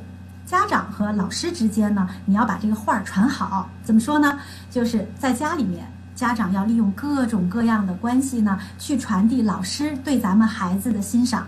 [0.53, 3.67] 家长和老师之间呢，你要把这个话儿传好。
[3.83, 4.39] 怎么说呢？
[4.69, 11.47] 就是在家里面，家长要利用各种各样的关系呢，去传递老师对咱们孩子的欣赏。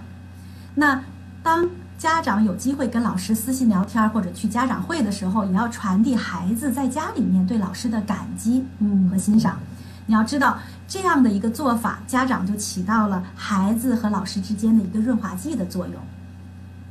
[0.73, 0.99] 那
[1.43, 9.59] 当家长有机会跟老师私信聊天或者去家长会的时候，也要传递孩子在家里面对老师的感激嗯和欣赏。
[10.07, 15.95] 你要知道，这样的一个做法，家长就起到了孩子和老师之间的一个润滑剂的作用。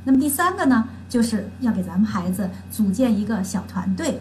[0.05, 4.19] 那么第三个呢，就是要给咱们孩子组建一个小团队。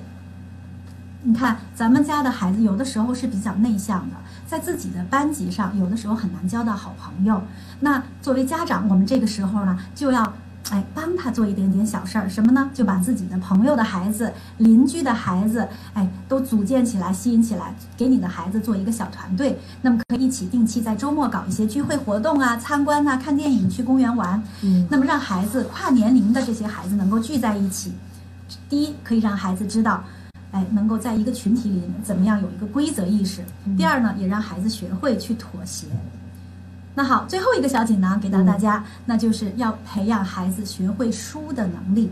[1.26, 4.16] 你看，咱们家的孩子有的时候是比较内向的，
[4.46, 7.42] 在自己的班级上，有的时候很难交到好朋友。
[7.80, 10.34] 那作为家长，我们这个时候呢，就要
[10.70, 12.70] 哎帮他做一点点小事儿，什么呢？
[12.72, 19.59] 就把自己的朋友的孩子、邻居的孩子，哎，都组建起来、吸引起来，给你的孩子做一个小团队。
[19.83, 24.42] 那么可以一起定期在周末搞一些聚会活动啊、参观啊、看电影、去公园玩。
[24.62, 27.92] 嗯那么让孩子跨年龄的这些孩子能够聚在一起，
[28.68, 30.03] 第一可以让孩子知道，
[30.53, 33.42] 哎，能够在一个群体里怎么样有一个规则意识。
[33.77, 35.87] 第二呢，也让孩子学会去妥协。
[36.94, 42.11] 那好，最后一个小锦囊给到大家，那就是要培养孩子学会输的能力。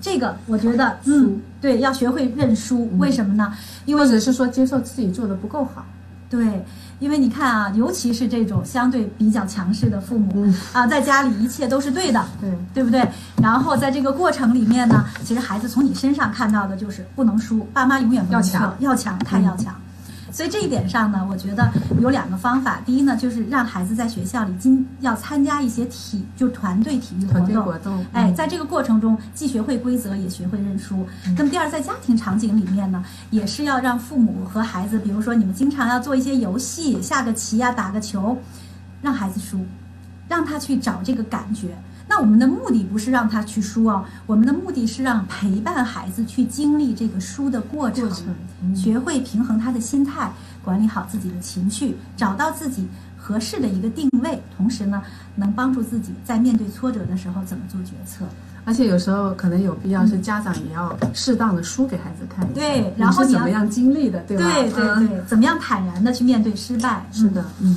[0.00, 2.88] 这个我觉得，嗯，对，要学会认输。
[2.98, 3.52] 为什么呢？
[3.84, 5.84] 因为或者是说接受自己做的不够好。
[6.28, 6.64] 对，
[6.98, 13.08] 因为你看啊，尤其是这种相对比较强势的父母、嗯啊，在家里一切都是对的，对，对不对？
[13.40, 19.74] 然后在这个过程里面呢，其实孩子从你身上看到的就是不能输，爸妈永远不要强，要强，太要强。
[20.36, 22.78] 所以这一点上呢，我觉得有两个方法。
[22.84, 31.06] 第一呢，就是让孩子在学校里经要参加一些体就团队体育活动，活动，哎，嗯在这个过程中既学会规则，也学会认输。
[31.38, 38.36] 那么第二，在家庭场景里面呢，也是要让父母和孩子，比如说你们经常要做一些游戏，下个棋呀、打个球，
[39.00, 39.64] 让孩子输，
[40.28, 41.68] 让他去找这个感觉。
[42.08, 48.26] 那我们的目的不是让他去输哦，我们的目的是让陪伴孩子去经历这个输的过程，过程
[48.62, 50.30] 嗯学会平衡他的心态，
[50.62, 55.02] 管理好自己的情绪，找到自己合适的一个定位，同时呢，
[55.34, 58.24] 能帮助自己在面对挫折的时候怎么做决策。
[58.64, 64.44] 而且有时候可能有必要是家长也要适当的输给孩子看一下，对然后怎么样经历的，对吧？
[64.44, 67.04] 对对嗯对，怎么样坦然的去面对失败？
[67.12, 67.76] 是的，嗯。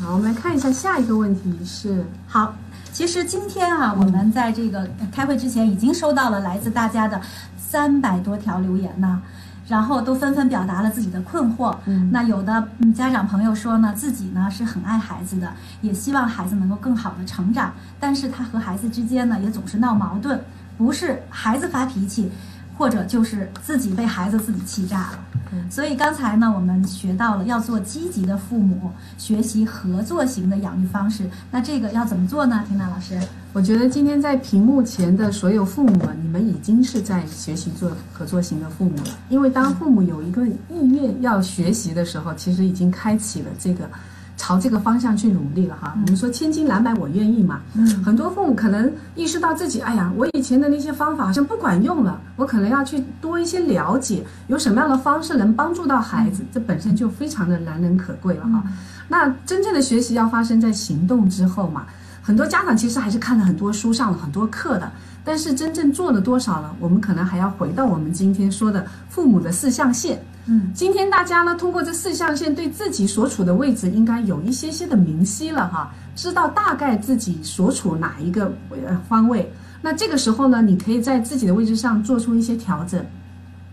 [0.00, 2.52] 好，我们来看一下下一个问题是，好，
[2.92, 7.18] 其实今天啊，我们在这个呃开会之前已经收到了来自大家的
[7.56, 9.22] 三百多条留言呢，
[9.66, 11.74] 然后都纷纷表达了自己的困惑。
[11.86, 15.50] 嗯那有的嗯家长朋友说呢，自己呢是很爱孩子的，
[15.80, 20.38] 也希望孩子能够更好的成长，但是他和孩子之间呢也总是闹矛盾，
[20.76, 22.30] 不是孩子发脾气，
[22.76, 25.18] 或者就是自己被孩子自己气炸了。
[25.54, 31.28] 嗯所以刚才呢，我们学到了要做积极的父母，学习合作型的养育方式。
[31.50, 32.64] 那这个要怎么做呢？
[32.68, 33.20] 缇娜老师，
[33.52, 39.18] 我觉得今天在屏幕前的所有父母们，你们已经是在学习做合作型的父母了。
[39.28, 43.88] 因为当父母有一个意愿要学习的时候，其实已经开启了这个
[44.36, 45.94] 朝这个方向去努力了哈。
[46.00, 58.62] 我们说千金难买我愿意嘛，嗯很多父母可能意识到自己，哎呀，我以前的那些方法好像不管用了，我可能要去多一些了解，有什么样的方式能帮助到孩子，这本身就非常的难能可贵了哈。
[59.08, 61.86] 那真正的学习要发生在行动之后嘛。
[62.24, 64.88] 很多家长其实还是看了很多书，上了很多课的，
[65.24, 66.72] 但是真正做了多少了？
[66.78, 70.22] 我们可能还要回到我们今天说的父母的四象限。
[70.46, 79.52] 嗯今天大家呢，通过这四象限，对自己所处的位置应该有一些些的明晰了哈，知道大概自己所处哪一个呃方位。
[79.80, 83.04] 那这个时候呢，你可以在自己的位置上做出一些调整。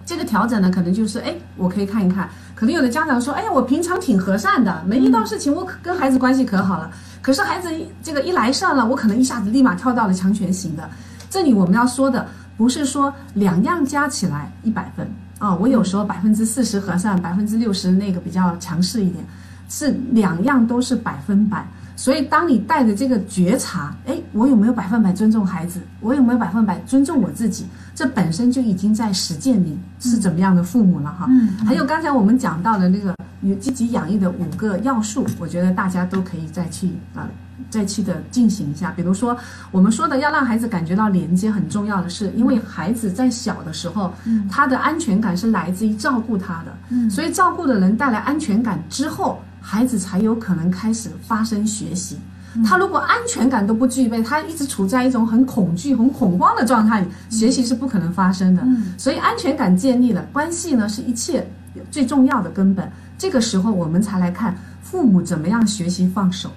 [0.06, 2.30] 这个调整呢，可能就是哎，我可以看一看。
[2.56, 6.90] 可能有的家长说，哎，我平常挺和善的，没遇到事情，我跟孩子关系可好了。
[7.22, 7.70] 可是孩子
[8.02, 10.90] 这个一来上了，我可能一下子立马跳到了强权型的。
[11.30, 12.28] 这里我们要说的
[12.58, 15.08] 不是说两样加起来一百分
[15.40, 19.26] 啊、我有时候百分之四十和善，百分之六十那个比较强势一点，
[19.68, 21.66] 是两样都是百分百。
[21.96, 25.82] 所以当你带着这个觉察，哎，我有没有百分百尊重孩子？
[26.00, 27.66] 我有没有百分百尊重我自己？
[27.94, 31.26] 这本身就已经在实践你是怎么样的父母了哈。
[31.30, 37.28] 嗯还有刚才我们讲到的那个与积极养育的五个要素，我觉得大家都可以再去啊、
[37.70, 38.92] 再去的进行一下。
[38.96, 39.36] 比如说
[39.72, 52.18] 我们说的要让孩子感觉到连接，很重要的是，因为孩子在小的时候，嗯他的安全感是来自于照顾他的，嗯所以照顾的人带来安全感之后，孩子才有可能开始发生学习。
[52.66, 58.64] 他如果安全感都不具备，他一直处在一种很恐惧、很恐慌的状态里，学习是不可能发生的。
[58.66, 61.48] 嗯所以安全感建立了，关系呢是一切
[61.92, 62.92] 最重要的根本。
[63.20, 66.50] 这个时候我们才来看父母怎么样学习放手。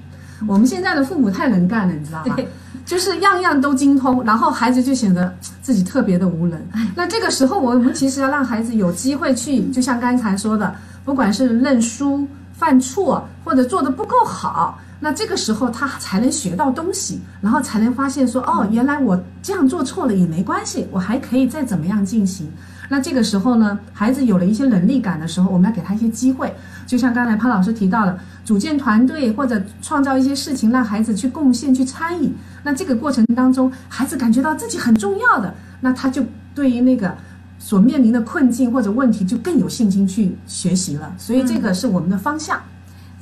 [0.46, 2.34] 我们现在的父母太能干了，你知道吗？
[2.34, 2.48] 对，
[2.84, 6.60] 就是样样都精通，然后孩子就显得自己特别的无能。
[6.94, 10.74] 那这个时候，我们其实要让孩子有机会去，就像刚才说的，
[11.04, 22.50] 不管是认输、犯错，或者做的不够好，那这个时候他才能学到东西，然后才能发现说，哦，原来我这样做错了也没关系，我还可以再怎么样进行。
[22.88, 26.54] 那这个时候呢，孩子有了一些能力感的时候，我们要给他一些机会，
[26.86, 32.32] 就像刚才潘老师提到的，组建团队或者创造一些事情，让孩子去贡献、去参与。
[32.62, 36.24] 那这个过程当中，孩子感觉到自己很重要的，那他就
[36.54, 37.16] 对于那个
[37.58, 41.14] 所面临的困境或者问题就更有信心去学习了。
[41.18, 42.60] 所以这个是我们的方向。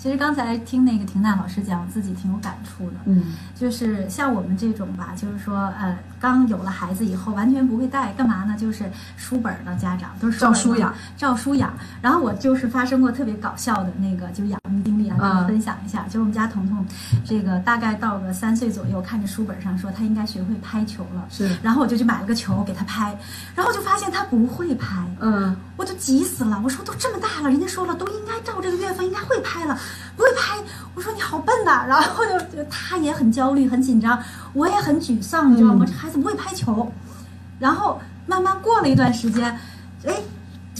[0.00, 2.96] 其实刚才听那个婷娜老师讲，我自己挺有感触的。
[3.04, 8.56] 嗯就是像我们这种吧，就是说，呃，刚有了孩子以后，完全不会带，干嘛呢？
[8.58, 11.70] 就是书本的家长都是照书养，照书养。
[12.00, 16.04] 然后我就是发生过特别搞笑的那个，就养育经历啊，跟嗯你分享一下。
[16.04, 16.82] 就是我们家彤彤，
[17.22, 23.14] 这个大概到个三岁左右，看着书本上说他应该学会拍球了，是然后我就去买了个球给他拍，
[23.54, 26.58] 然后就发现他不会拍，嗯我就急死了。
[26.64, 29.78] 我说都这么大了，人家说了都应该照这个月份应该会拍了，
[30.16, 30.58] 不会拍。
[30.94, 34.18] 我说你好笨呐、然后就就他也很焦虑很紧张，
[34.52, 35.84] 我也很沮丧，你知道吗？
[35.84, 36.90] 嗯这孩子不会拍球。
[37.58, 39.44] 然后慢慢过了一段时间，
[40.04, 40.14] 哎，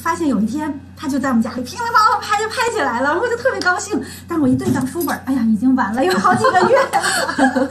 [0.02, 4.00] 发现有一天他就在我们家里乒乒乓乓拍就拍起来了，然后我就特别高兴。
[4.26, 7.70] 但是我一对上书本，哎呀，已经晚了有好几个月了。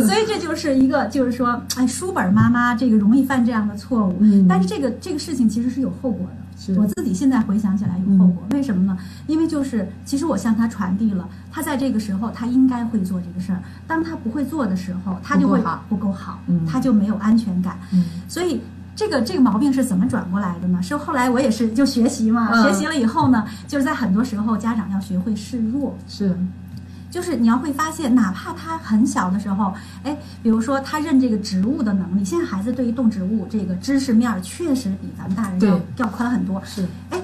[0.06, 4.16] 所以这就是一个，就是说，哎，书本妈妈这个容易犯这样的错误。
[4.20, 6.51] 嗯但是这个这个事情其实是有后果的。
[6.64, 6.78] 是。
[6.78, 8.96] 我自己现在回想起来有后果，为什么呢？
[9.26, 15.84] 因为就是其实我向他传递了，他在这个时候他应该会做这个事儿，当他不会做的时候，他就会不够好。
[15.88, 16.64] 不够好，嗯。
[16.64, 17.76] 他就没有安全感。
[17.92, 18.04] 嗯。
[18.28, 18.60] 所以
[18.94, 20.80] 这个这个毛病是怎么转过来的呢？
[20.82, 22.62] 是后来我也是就学习嘛，嗯。
[22.62, 26.36] 学习了以后呢，就是在很多时候家长要学会示弱，是
[27.12, 36.62] 就是你要会发现，哪怕他很小的时候，哎，比如说他认这个植物的能力，现在孩子对于动植物这个知识面儿确实比咱们大人要要宽很多。
[36.64, 37.20] 是，哎，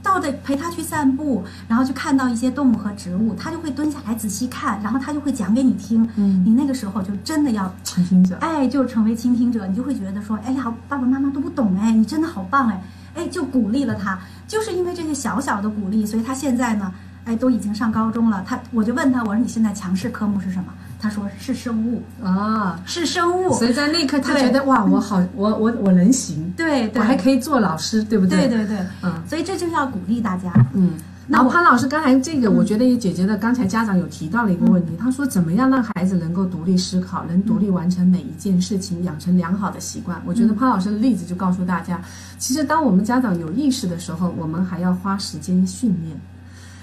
[0.00, 6.08] 到的陪他去散步，然后去看到一些动物和植物，他就会蹲下来仔细看，然后他就会讲给你听。
[6.14, 12.80] 嗯你那个时候就真的要，倾听者，哎，就成为倾听者，你就会觉得说，哎呀，爸爸妈妈都不懂哎，你真的好棒哎，
[13.16, 14.16] 哎，就鼓励了他，
[14.46, 16.92] 就是因为这些小小的鼓励，所以他现在呢，
[17.24, 20.72] 哎，都已经上高中了，他我就问他，我说你现在强势科目是什么？
[21.00, 23.52] 他说是生物，啊，是生物。
[23.54, 28.58] 所以在那一刻他觉得哇，我好，我我我能行，对对，我还可以做老师，对不对对？
[28.58, 30.52] 对对，嗯所以这就是要鼓励大家。
[30.74, 30.92] 嗯。
[31.28, 34.92] 然后潘老师刚才这个，我觉得也解决了刚才家长有提到的一个问题。
[34.98, 40.20] 他说，怎么样让孩子能够独立思考，能独立完成每一件事情，养成良好的习惯？
[40.26, 42.00] 我觉得潘老师的例子就告诉大家，
[42.38, 46.16] 其实当我们家长有意识的时候，我们还要花时间训练。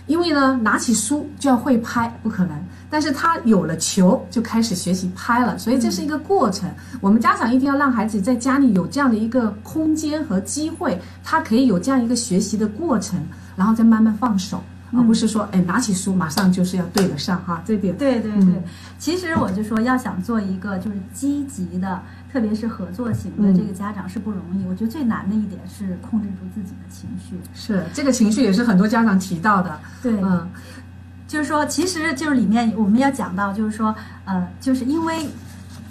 [0.10, 2.60] 因为呢，拿起书就要会拍，不可能。
[2.90, 6.68] 但是他有了球，就开始学习拍了，所以这是一个过程。
[7.00, 13.24] 我们家长一定要让孩子在家里有这样的一个空间和机会，他可以有这样一个学习的过程，
[13.56, 17.62] 然后再慢慢放手，而不是说，哎，拿起书马上就是要对得上哈。
[17.64, 18.64] 这点，对对对，嗯
[18.98, 22.02] 其实我就说，要想做一个就是积极的，
[22.32, 24.66] 特别是合作型的嗯这个家长是不容易。
[24.68, 27.40] 我觉得最难的一点是控制住自己的情绪。
[27.54, 29.80] 是这个情绪也是很多家长提到的。
[30.02, 30.48] 对，嗯
[31.28, 35.28] 就是说，其实就是里面我们要讲到，就是说，呃，就是因为。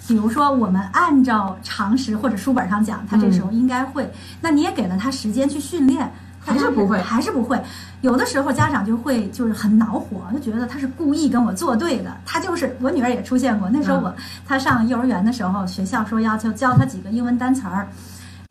[0.07, 4.11] 比如说，我们按照常识或者书本上讲，他这时候应该会，
[4.41, 7.61] 那你也给了他时间去训练，还是不会还是不会。
[8.01, 12.15] 有的时候家长就会就是很恼火，就觉得他是故意跟我作对的。
[12.25, 14.13] 他就是我女儿也出现过，那时候我、
[14.47, 17.87] 她上幼儿园的时候，学校说要求教她几个英文单词儿，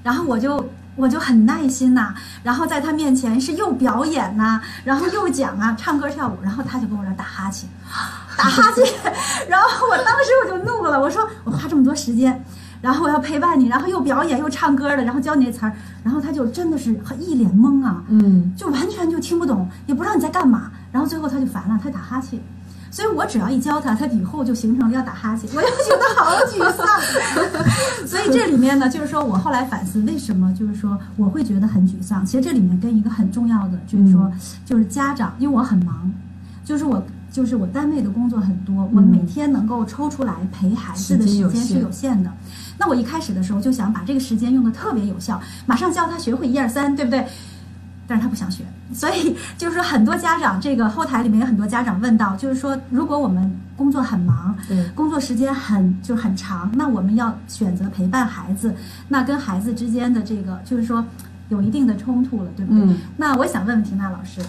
[0.05, 7.67] 然后我就我就很耐心呐、然后在她面前是又表演呐、然后又讲啊，唱歌跳舞，然后她就跟我这儿打哈欠，
[8.37, 8.85] 打哈欠，
[9.49, 12.45] 然后我当时我就怒了，我说我花这么多时间。
[12.81, 15.73] 然后我要陪伴你，然后又表演又唱歌的，然后教你那词儿，
[16.05, 20.71] 然后他就真的是一脸懵啊，嗯，就完全就听不懂，也不知道你在干嘛。
[20.93, 22.39] 然后最后他就烦了，他打哈欠。
[22.91, 26.87] 所以我只要一教他，他以后就形成了要打哈欠， 我就觉得好沮丧。
[28.09, 32.25] 所以这里面呢，就是说我后来反思，为什么就是说我会觉得很沮丧？
[32.25, 34.33] 其实这里面跟一个很重要的就是说，
[34.65, 36.11] 就是家长，因为我很忙，
[36.65, 42.33] 就是我就是我单位的工作很多，我每天能够抽出来陪孩子的时间是有限的。
[42.79, 47.27] 那我一开始的时候就想把这个时间用的特别有效，马上教他学会一二三，对不对？
[48.07, 48.65] 但是他不想学，
[48.95, 58.75] 所以就是说很多家长，这个后台里面有很多家长问到，就是说如果我们工作很忙，对，工作时间很就是很长，那我们要选择陪伴孩子，
[59.09, 61.05] 那跟孩子之间的这个就是说
[61.51, 62.83] 有一定的冲突了，对不对？
[62.83, 64.41] 嗯那我想问问缇娜老师，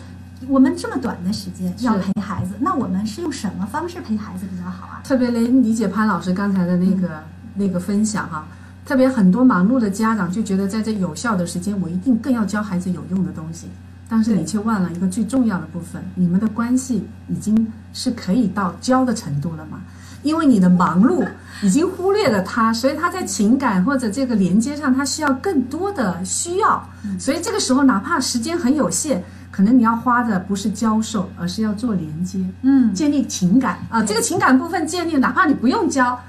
[0.47, 5.01] 我们这么短的时间要陪孩子，那我们是用什么方式陪孩子比较好啊？
[5.03, 7.21] 特别能理解潘老师刚才的那个、
[7.56, 8.47] 那个分享哈。
[8.86, 13.68] 特别很多忙碌的家长就觉得在这有效的时间，我一定更要教孩子有用的东西，
[14.08, 19.80] 但是你却忘了一个最重要的部分，你们的关系已经是可以到教的程度了吗？
[20.22, 21.26] 因为你的忙碌
[21.62, 26.84] 已经忽略了他，所以他在情感或者这个连接上，他需要更多的需要，
[27.18, 32.43] 所以这个时候哪怕时间很有限，可能你要花的不是教授，而是要做连接。
[32.64, 36.20] 嗯，建立情感啊，这个情感部分建立，哪怕你不用教，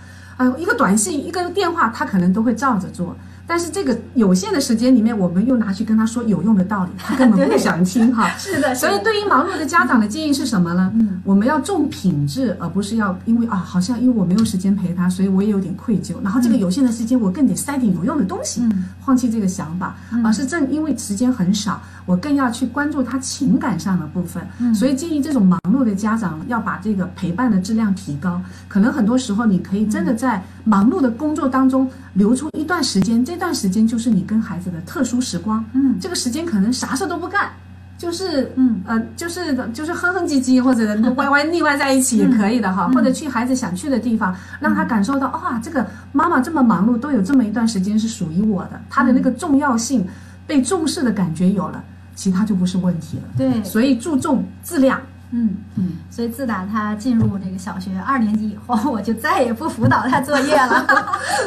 [0.41, 3.15] 呃，一个短信、一个电话，他可能都会照着做。
[3.47, 8.27] 但是这个有限的时间里面，我们又拿去跟他说有用的道理，他根本不想听哈。
[8.39, 10.91] 是的，所以对于忙碌的家长的建议是什么呢？
[10.95, 16.15] 嗯，我们要重品质，而不是要因为啊，好像因为我没有时间陪他，所以我也有点愧疚。
[16.23, 24.43] 然后这个有限的时间，我更得塞点有用的东西，嗯放弃这个想法，而是正因为时间很少，我更要去关注他情感上的部分。
[24.59, 28.43] 嗯所以建议这种忙碌的家长要把这个陪伴的质量提高。
[28.67, 35.65] 可能很多时候你可以真的在忙碌的工作当中留出一段时间，这段时间就是你跟孩子的特殊时光。
[35.73, 37.49] 嗯这个时间可能啥事都不干。
[37.97, 50.03] 就是嗯呃，就是就是哼哼唧唧，或者 歪歪腻歪在一起也可以的哈，嗯或者去孩子想去的地方，让他感受到哇，这个妈妈这么忙碌，都有这么一段时间是属于我的，他的那个重要性
[50.47, 51.85] 被重视的感觉有了，
[52.21, 53.23] 其他就不是问题了。
[53.39, 55.01] 对，所以注重质量，
[55.31, 60.87] 嗯嗯，所以自打他进入这个小学二年级以后， 我就再也不辅导他作业了。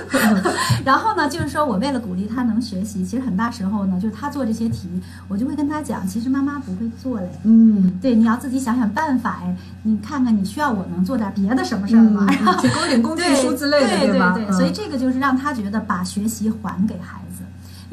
[0.83, 4.89] 然后呢，就是说我为了鼓励他能学习，其实很大时候呢，就是他做这些题，
[5.27, 7.29] 我就会跟他讲，其实妈妈不会做嘞。
[7.43, 12.25] 嗯，对，你要自己想想办法哎，你看看你需要我能做点别的什么事儿吗？
[12.31, 14.33] 然 后提供点工具书之类的，对吧？
[14.33, 17.43] 对对，嗯所以这个就是让他觉得把学习还给孩子，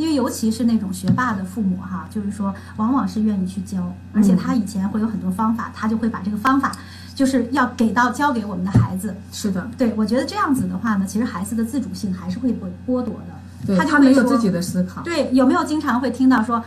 [0.01, 6.73] 因为尤其是那种学霸的父母哈，就是说往往是愿意去教，而且他以前会有很多方法，他就会把这个方法
[7.15, 9.15] 就是要给到教给我们的孩子。
[9.31, 15.03] 是的，对我觉得这样子的话呢，其实孩子的自主性还是会被剥夺的，对他就会有自己的思考。
[15.03, 16.65] 对，有没有经常会听到说，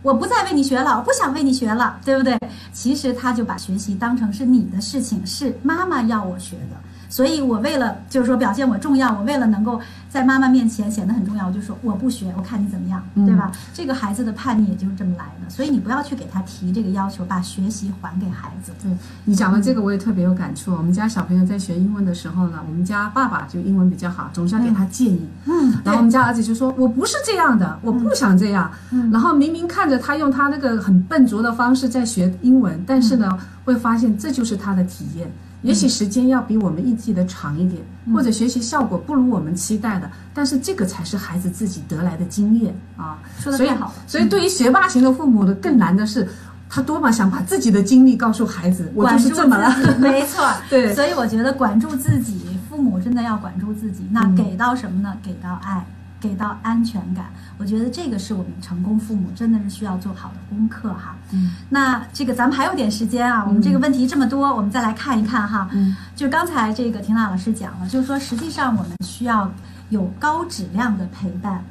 [0.00, 2.38] 我不再为你学了，我不想为你学了，对不对？
[2.72, 6.76] 其实他就把学习当成是你的事情，是妈妈要我学的。
[7.10, 13.50] 所以我为了就是说表现我重要，我为了能够在妈妈面前显得很重要，我就说我不学，我看你怎么样，对吧？
[13.74, 15.50] 这个孩子的叛逆也就是这么来的。
[15.50, 18.72] 所以你不要去给他提这个要求，把学习还给孩子。
[18.80, 18.90] 对
[19.24, 20.72] 你讲的这个我也特别有感触。
[20.72, 25.28] 我们家小朋友在学英文的时候呢，我们家爸爸就英文比较好，总是要给他建议。
[25.46, 28.70] 嗯，然后我们家儿子就说：“我不是这样的，我不想这样。
[28.92, 35.28] 嗯然后明明看着他用他那个很笨拙的方式在学英文，但是呢，会发现这就是他的体验。
[35.62, 37.82] 也许时间要比我们预计的长一点，
[38.14, 43.18] 或者学习效果不如我们期待的，但是这个才是孩子自己得来的经验啊。
[43.38, 43.92] 说的太好了。
[44.06, 46.26] 所以对于学霸型的父母的，更难的是，
[46.68, 49.74] 他多么想把自己的经历告诉孩子，我就是这么了。
[49.98, 54.06] 没错， 对所以我觉得管住自己，父母真的要管住自己。
[54.10, 55.14] 那嗯给到什么呢？
[55.22, 55.84] 给到爱，
[56.20, 57.26] 给到安全感。
[57.56, 61.16] 我觉得这个是我们成功父母真的是需要做好的功课哈。
[61.30, 65.68] 嗯，那这个咱们还有点时间啊，我们这个问题这么多，我们再来看一看哈。
[65.72, 69.50] 嗯，就刚才这个婷娜老师讲了，就是说实际上我们需要
[69.88, 71.62] 有高质量的陪伴。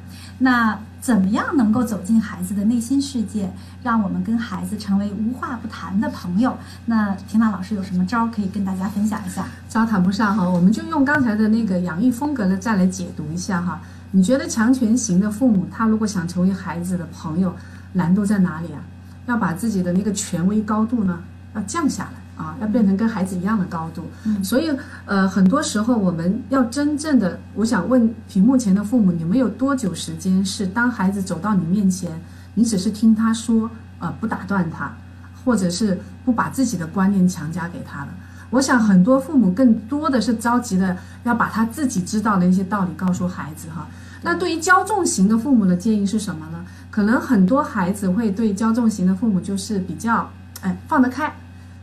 [0.42, 6.56] 那怎么样能够走进孩子的内心世界，让我们跟孩子成为无话不谈的朋友？
[6.86, 9.44] 那婷娜老师有什么招儿可以跟大家分享一下？
[9.68, 13.80] 招谈不上哈，我们就用刚才的那个养育风格呢，再来解读一下哈。
[14.12, 17.54] 你觉得强权型的父母，他如果想成为孩子的朋友，
[17.92, 18.82] 难度在哪里啊？
[19.26, 21.20] 要把自己的那个权威高度呢，
[21.54, 24.02] 要降下来啊，要变成跟孩子一样的高度。
[24.24, 24.72] 嗯所以
[25.04, 32.10] 呃，很多时候我们要真正的，我想问屏幕前的父母，你们有多久时间是当孩子走到你面前，
[32.54, 34.92] 你只是听他说，呃，不打断他，
[35.44, 38.08] 或者是不把自己的观念强加给他的？
[38.50, 43.86] 我想很多父母更多的是着急的要把他自己知道的一些道理告诉孩子哈。
[44.22, 46.64] 那对于骄纵型的父母的建议是什么呢？
[46.90, 50.28] 可能很多孩子会对骄纵型的父母就是比较
[50.60, 51.32] 哎放得开，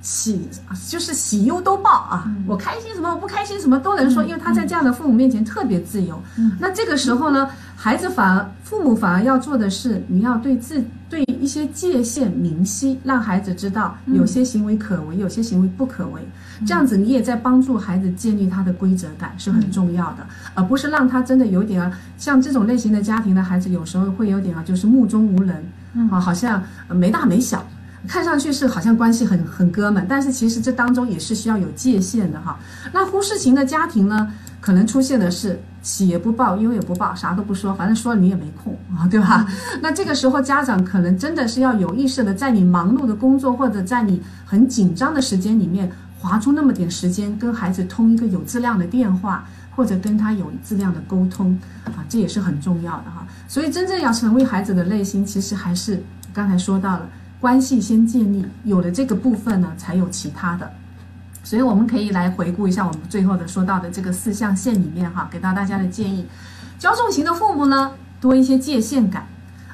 [0.01, 0.47] 喜
[0.87, 6.21] 就是喜忧都报啊，嗯我开心什么我不开心什么都能说，因为他在这样的父母面前特别自由。
[6.37, 7.49] 嗯那这个时候呢，
[7.79, 16.19] 孩子反而父母反而要做的是，你要对自对一些界限明晰，让孩子知道有些行为可为，有些行为不可为。
[16.65, 20.25] 这样子你也在帮助孩子建立他的规则感，是很重要的，
[20.55, 25.63] 而不是让他真的有点啊，像这种类型的家庭的孩子，有时候会有点啊，就是目中无人，
[25.93, 27.63] 嗯啊，好像呃没大没小。
[28.07, 32.57] 看上去是好像关系很很哥们，但是其实这当中也是需要有界限的哈。
[32.93, 39.47] 那忽视型的家庭呢，可能出现的是喜也不报，忧也不报，啥都不说，反正说了你也没空啊，对吧？
[39.81, 53.25] 那这个时候家长可能真的是要有意识的，在你忙碌的工作或者在你很紧张的时间里面，划出那么点时间跟孩子通一个有质量的电话，或者跟他有质量的沟通啊，这也是很重要的哈。
[53.47, 57.07] 所以真正要成为孩子的内心，其实还是刚才说到了。
[57.39, 60.69] 关系先建立，有了这个部分呢，才有其他的。
[61.47, 66.27] 所以我们可以来回顾一下我们最后的说到的这个四象限里面哈，给到大家的建议。
[66.77, 69.23] 骄纵型的父母呢，多一些界限感；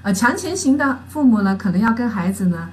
[0.03, 2.69] 呃，强权型的父母呢，可能要跟孩子呢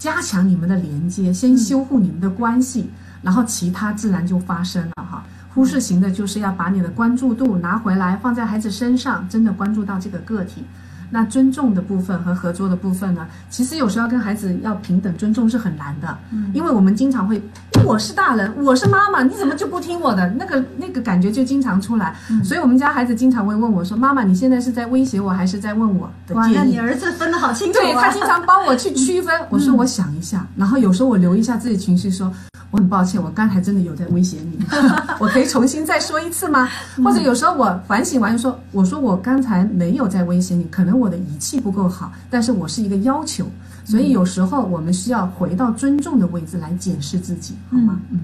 [0.00, 2.90] 加强你们的连接，先修护你们的关系，
[3.22, 5.22] 然后其他自然就发生了哈。
[5.54, 10.64] 忽视型的就是要把你的关注度拿回来，放在孩子身上，真的关注到这个个体。
[11.10, 13.26] 那尊重的部分和合作的部分呢？
[13.50, 17.42] 其实有时候要跟孩子要平等尊重是很难的，嗯因为我们经常会，
[17.84, 20.28] 我是大人，我是妈妈，你怎么就不听我的？
[20.38, 22.14] 那个那个感觉就经常出来。
[22.30, 27.82] 嗯所以我们家孩子经常会问我说：“妈妈，你现在是在威胁我，还是在问我的哇，那建议你儿子分得好清楚啊！
[27.82, 29.34] 对他经常帮我去区分。
[29.50, 32.32] 我说我想一下，然后有时候我留一下自己情绪，说
[32.70, 34.64] 我很抱歉，我刚才真的有在威胁你，
[35.18, 36.68] 我可以重新再说一次吗？
[37.04, 43.44] 或者有时候我反省完就说，我说我刚才没有在威胁你，可能我的语气不够好，但是我是一个要求，
[43.84, 48.00] 所以有时候我们需要回到尊重的位置来检视自己，好吗？
[48.10, 48.20] 嗯。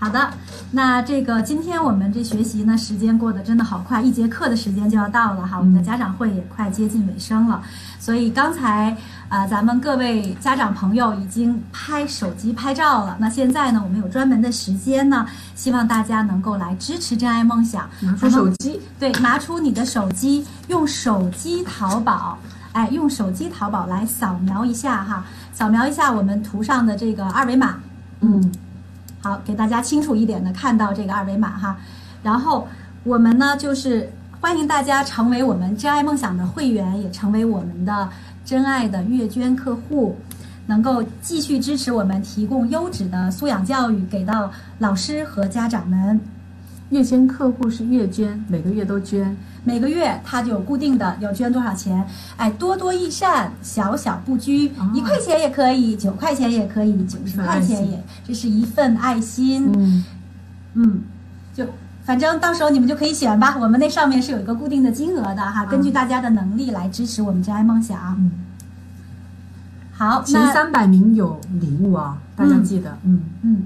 [0.00, 0.30] 好的，
[0.70, 7.62] 那这个今天我们这学习呢，时间过得真的好快，一节课的时间就要到了哈，我们的家长会也快接近尾声了，
[7.98, 8.96] 所以刚才
[9.28, 22.38] 啊、咱们各位家长朋友已经拍手机拍照了，那现在呢，我们有专门的时间呢，希望大家能够来支持真爱梦想，拿出手机，对，拿出你的手机，用手机淘宝，
[22.72, 27.74] 哎，用手机淘宝来扫描一下哈，扫描一下我们图上的这个二维码，
[28.20, 28.50] 嗯，
[29.20, 31.76] 好，给大家清楚一点的看到这个二维码哈。
[32.22, 32.66] 然后
[33.04, 34.10] 我们呢，就是
[34.40, 38.08] 欢迎大家成为我们真爱梦想的会员，也成为我们的
[38.44, 40.16] 真爱的月捐客户，
[40.66, 46.18] 能够继续支持我们，提供优质的素养教育给到老师和家长们。
[46.90, 49.36] 月捐客户是月捐，每个月都捐。
[49.62, 52.04] 每个月他就有固定的要捐多少钱，
[52.36, 59.70] 哎，多多益善，小小不拘，哦一块钱也可以，九块钱也可以，九十块钱也，这是一份爱心。
[59.76, 60.04] 嗯，
[60.74, 61.00] 嗯，
[61.54, 61.64] 就
[62.04, 63.56] 反正到时候你们就可以选吧。
[63.60, 68.16] 我们那上面是有一个固定的金额的哈，根据大家的能力来支持我们真爱梦想。
[68.18, 68.30] 嗯
[69.92, 72.96] 好，前那三百名有礼物啊，大家记得。
[73.04, 73.62] 嗯嗯，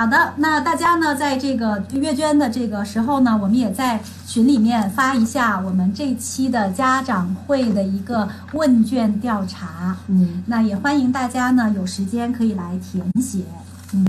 [0.00, 9.94] 好的，那大家呢，在这个阅卷的这个时候呢，我们也在群里面发一下我们这期的家长会的一个问卷调查。
[10.06, 13.44] 嗯，那也欢迎大家呢有时间可以来填写。
[13.92, 14.06] 嗯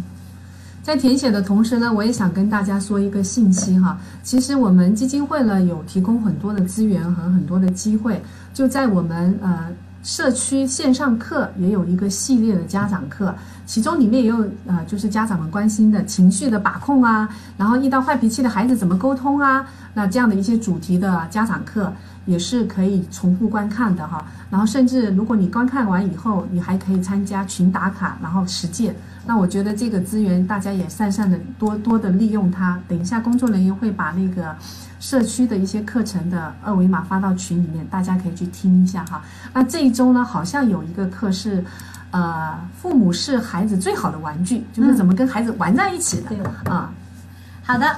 [0.81, 3.99] 在填写的同时呢，我也想跟大家说一个信息哈。
[4.23, 8.23] 其实我们基金会呢有提供很多的资源和很多的机会，
[8.53, 9.67] 就在我们呃
[10.03, 13.33] 社区线上课也有一个系列的家长课，
[13.65, 21.93] 其中里面也有呃就是家长们关心的情绪的把控啊，然后遇到坏脾气的孩子怎么沟通啊，那这样的一些主题的家长课
[22.25, 24.25] 也是可以重复观看的哈。
[24.49, 28.95] 然后甚至如果你观看完以后，你还可以参加群打卡，然后实践。
[29.23, 32.79] 那我觉得这个资源大家也善善的多多的利用它。
[32.87, 34.55] 等一下工作人员会把那个
[35.01, 39.21] 社区的一些课程的二维码发到群里面，大家可以去听一下哈。
[39.51, 41.65] 那这一周呢，好像有一个课是，
[42.11, 46.53] 呃，父母是孩子最好的玩具，就是怎么跟孩子玩在一起的对了。
[46.65, 46.93] 啊。
[47.63, 47.95] 好的，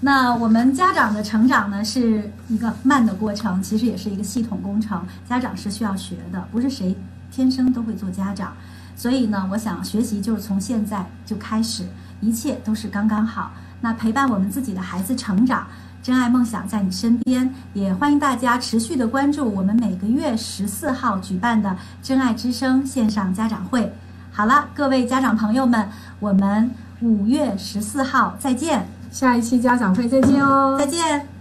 [0.00, 5.04] 那我们家长的成长呢是一个慢的过程，其实也是一个系统工程。
[5.28, 6.96] 家长是需要学的，不是谁
[7.30, 8.54] 天生都会做家长。
[8.96, 11.84] 所以呢，我想学习就是从现在就开始，
[12.22, 13.50] 一切都是刚刚好。
[13.82, 15.66] 那陪伴我们自己的孩子成长，
[16.06, 23.92] 真爱梦想在你身边，也欢迎大家持续的关注我们每个月十四号举办的真爱之声线上家长会。
[24.30, 25.88] 好了，各位家长朋友们，
[26.20, 31.35] 我们五月十四号再见，下一期家长会再见哦，再见。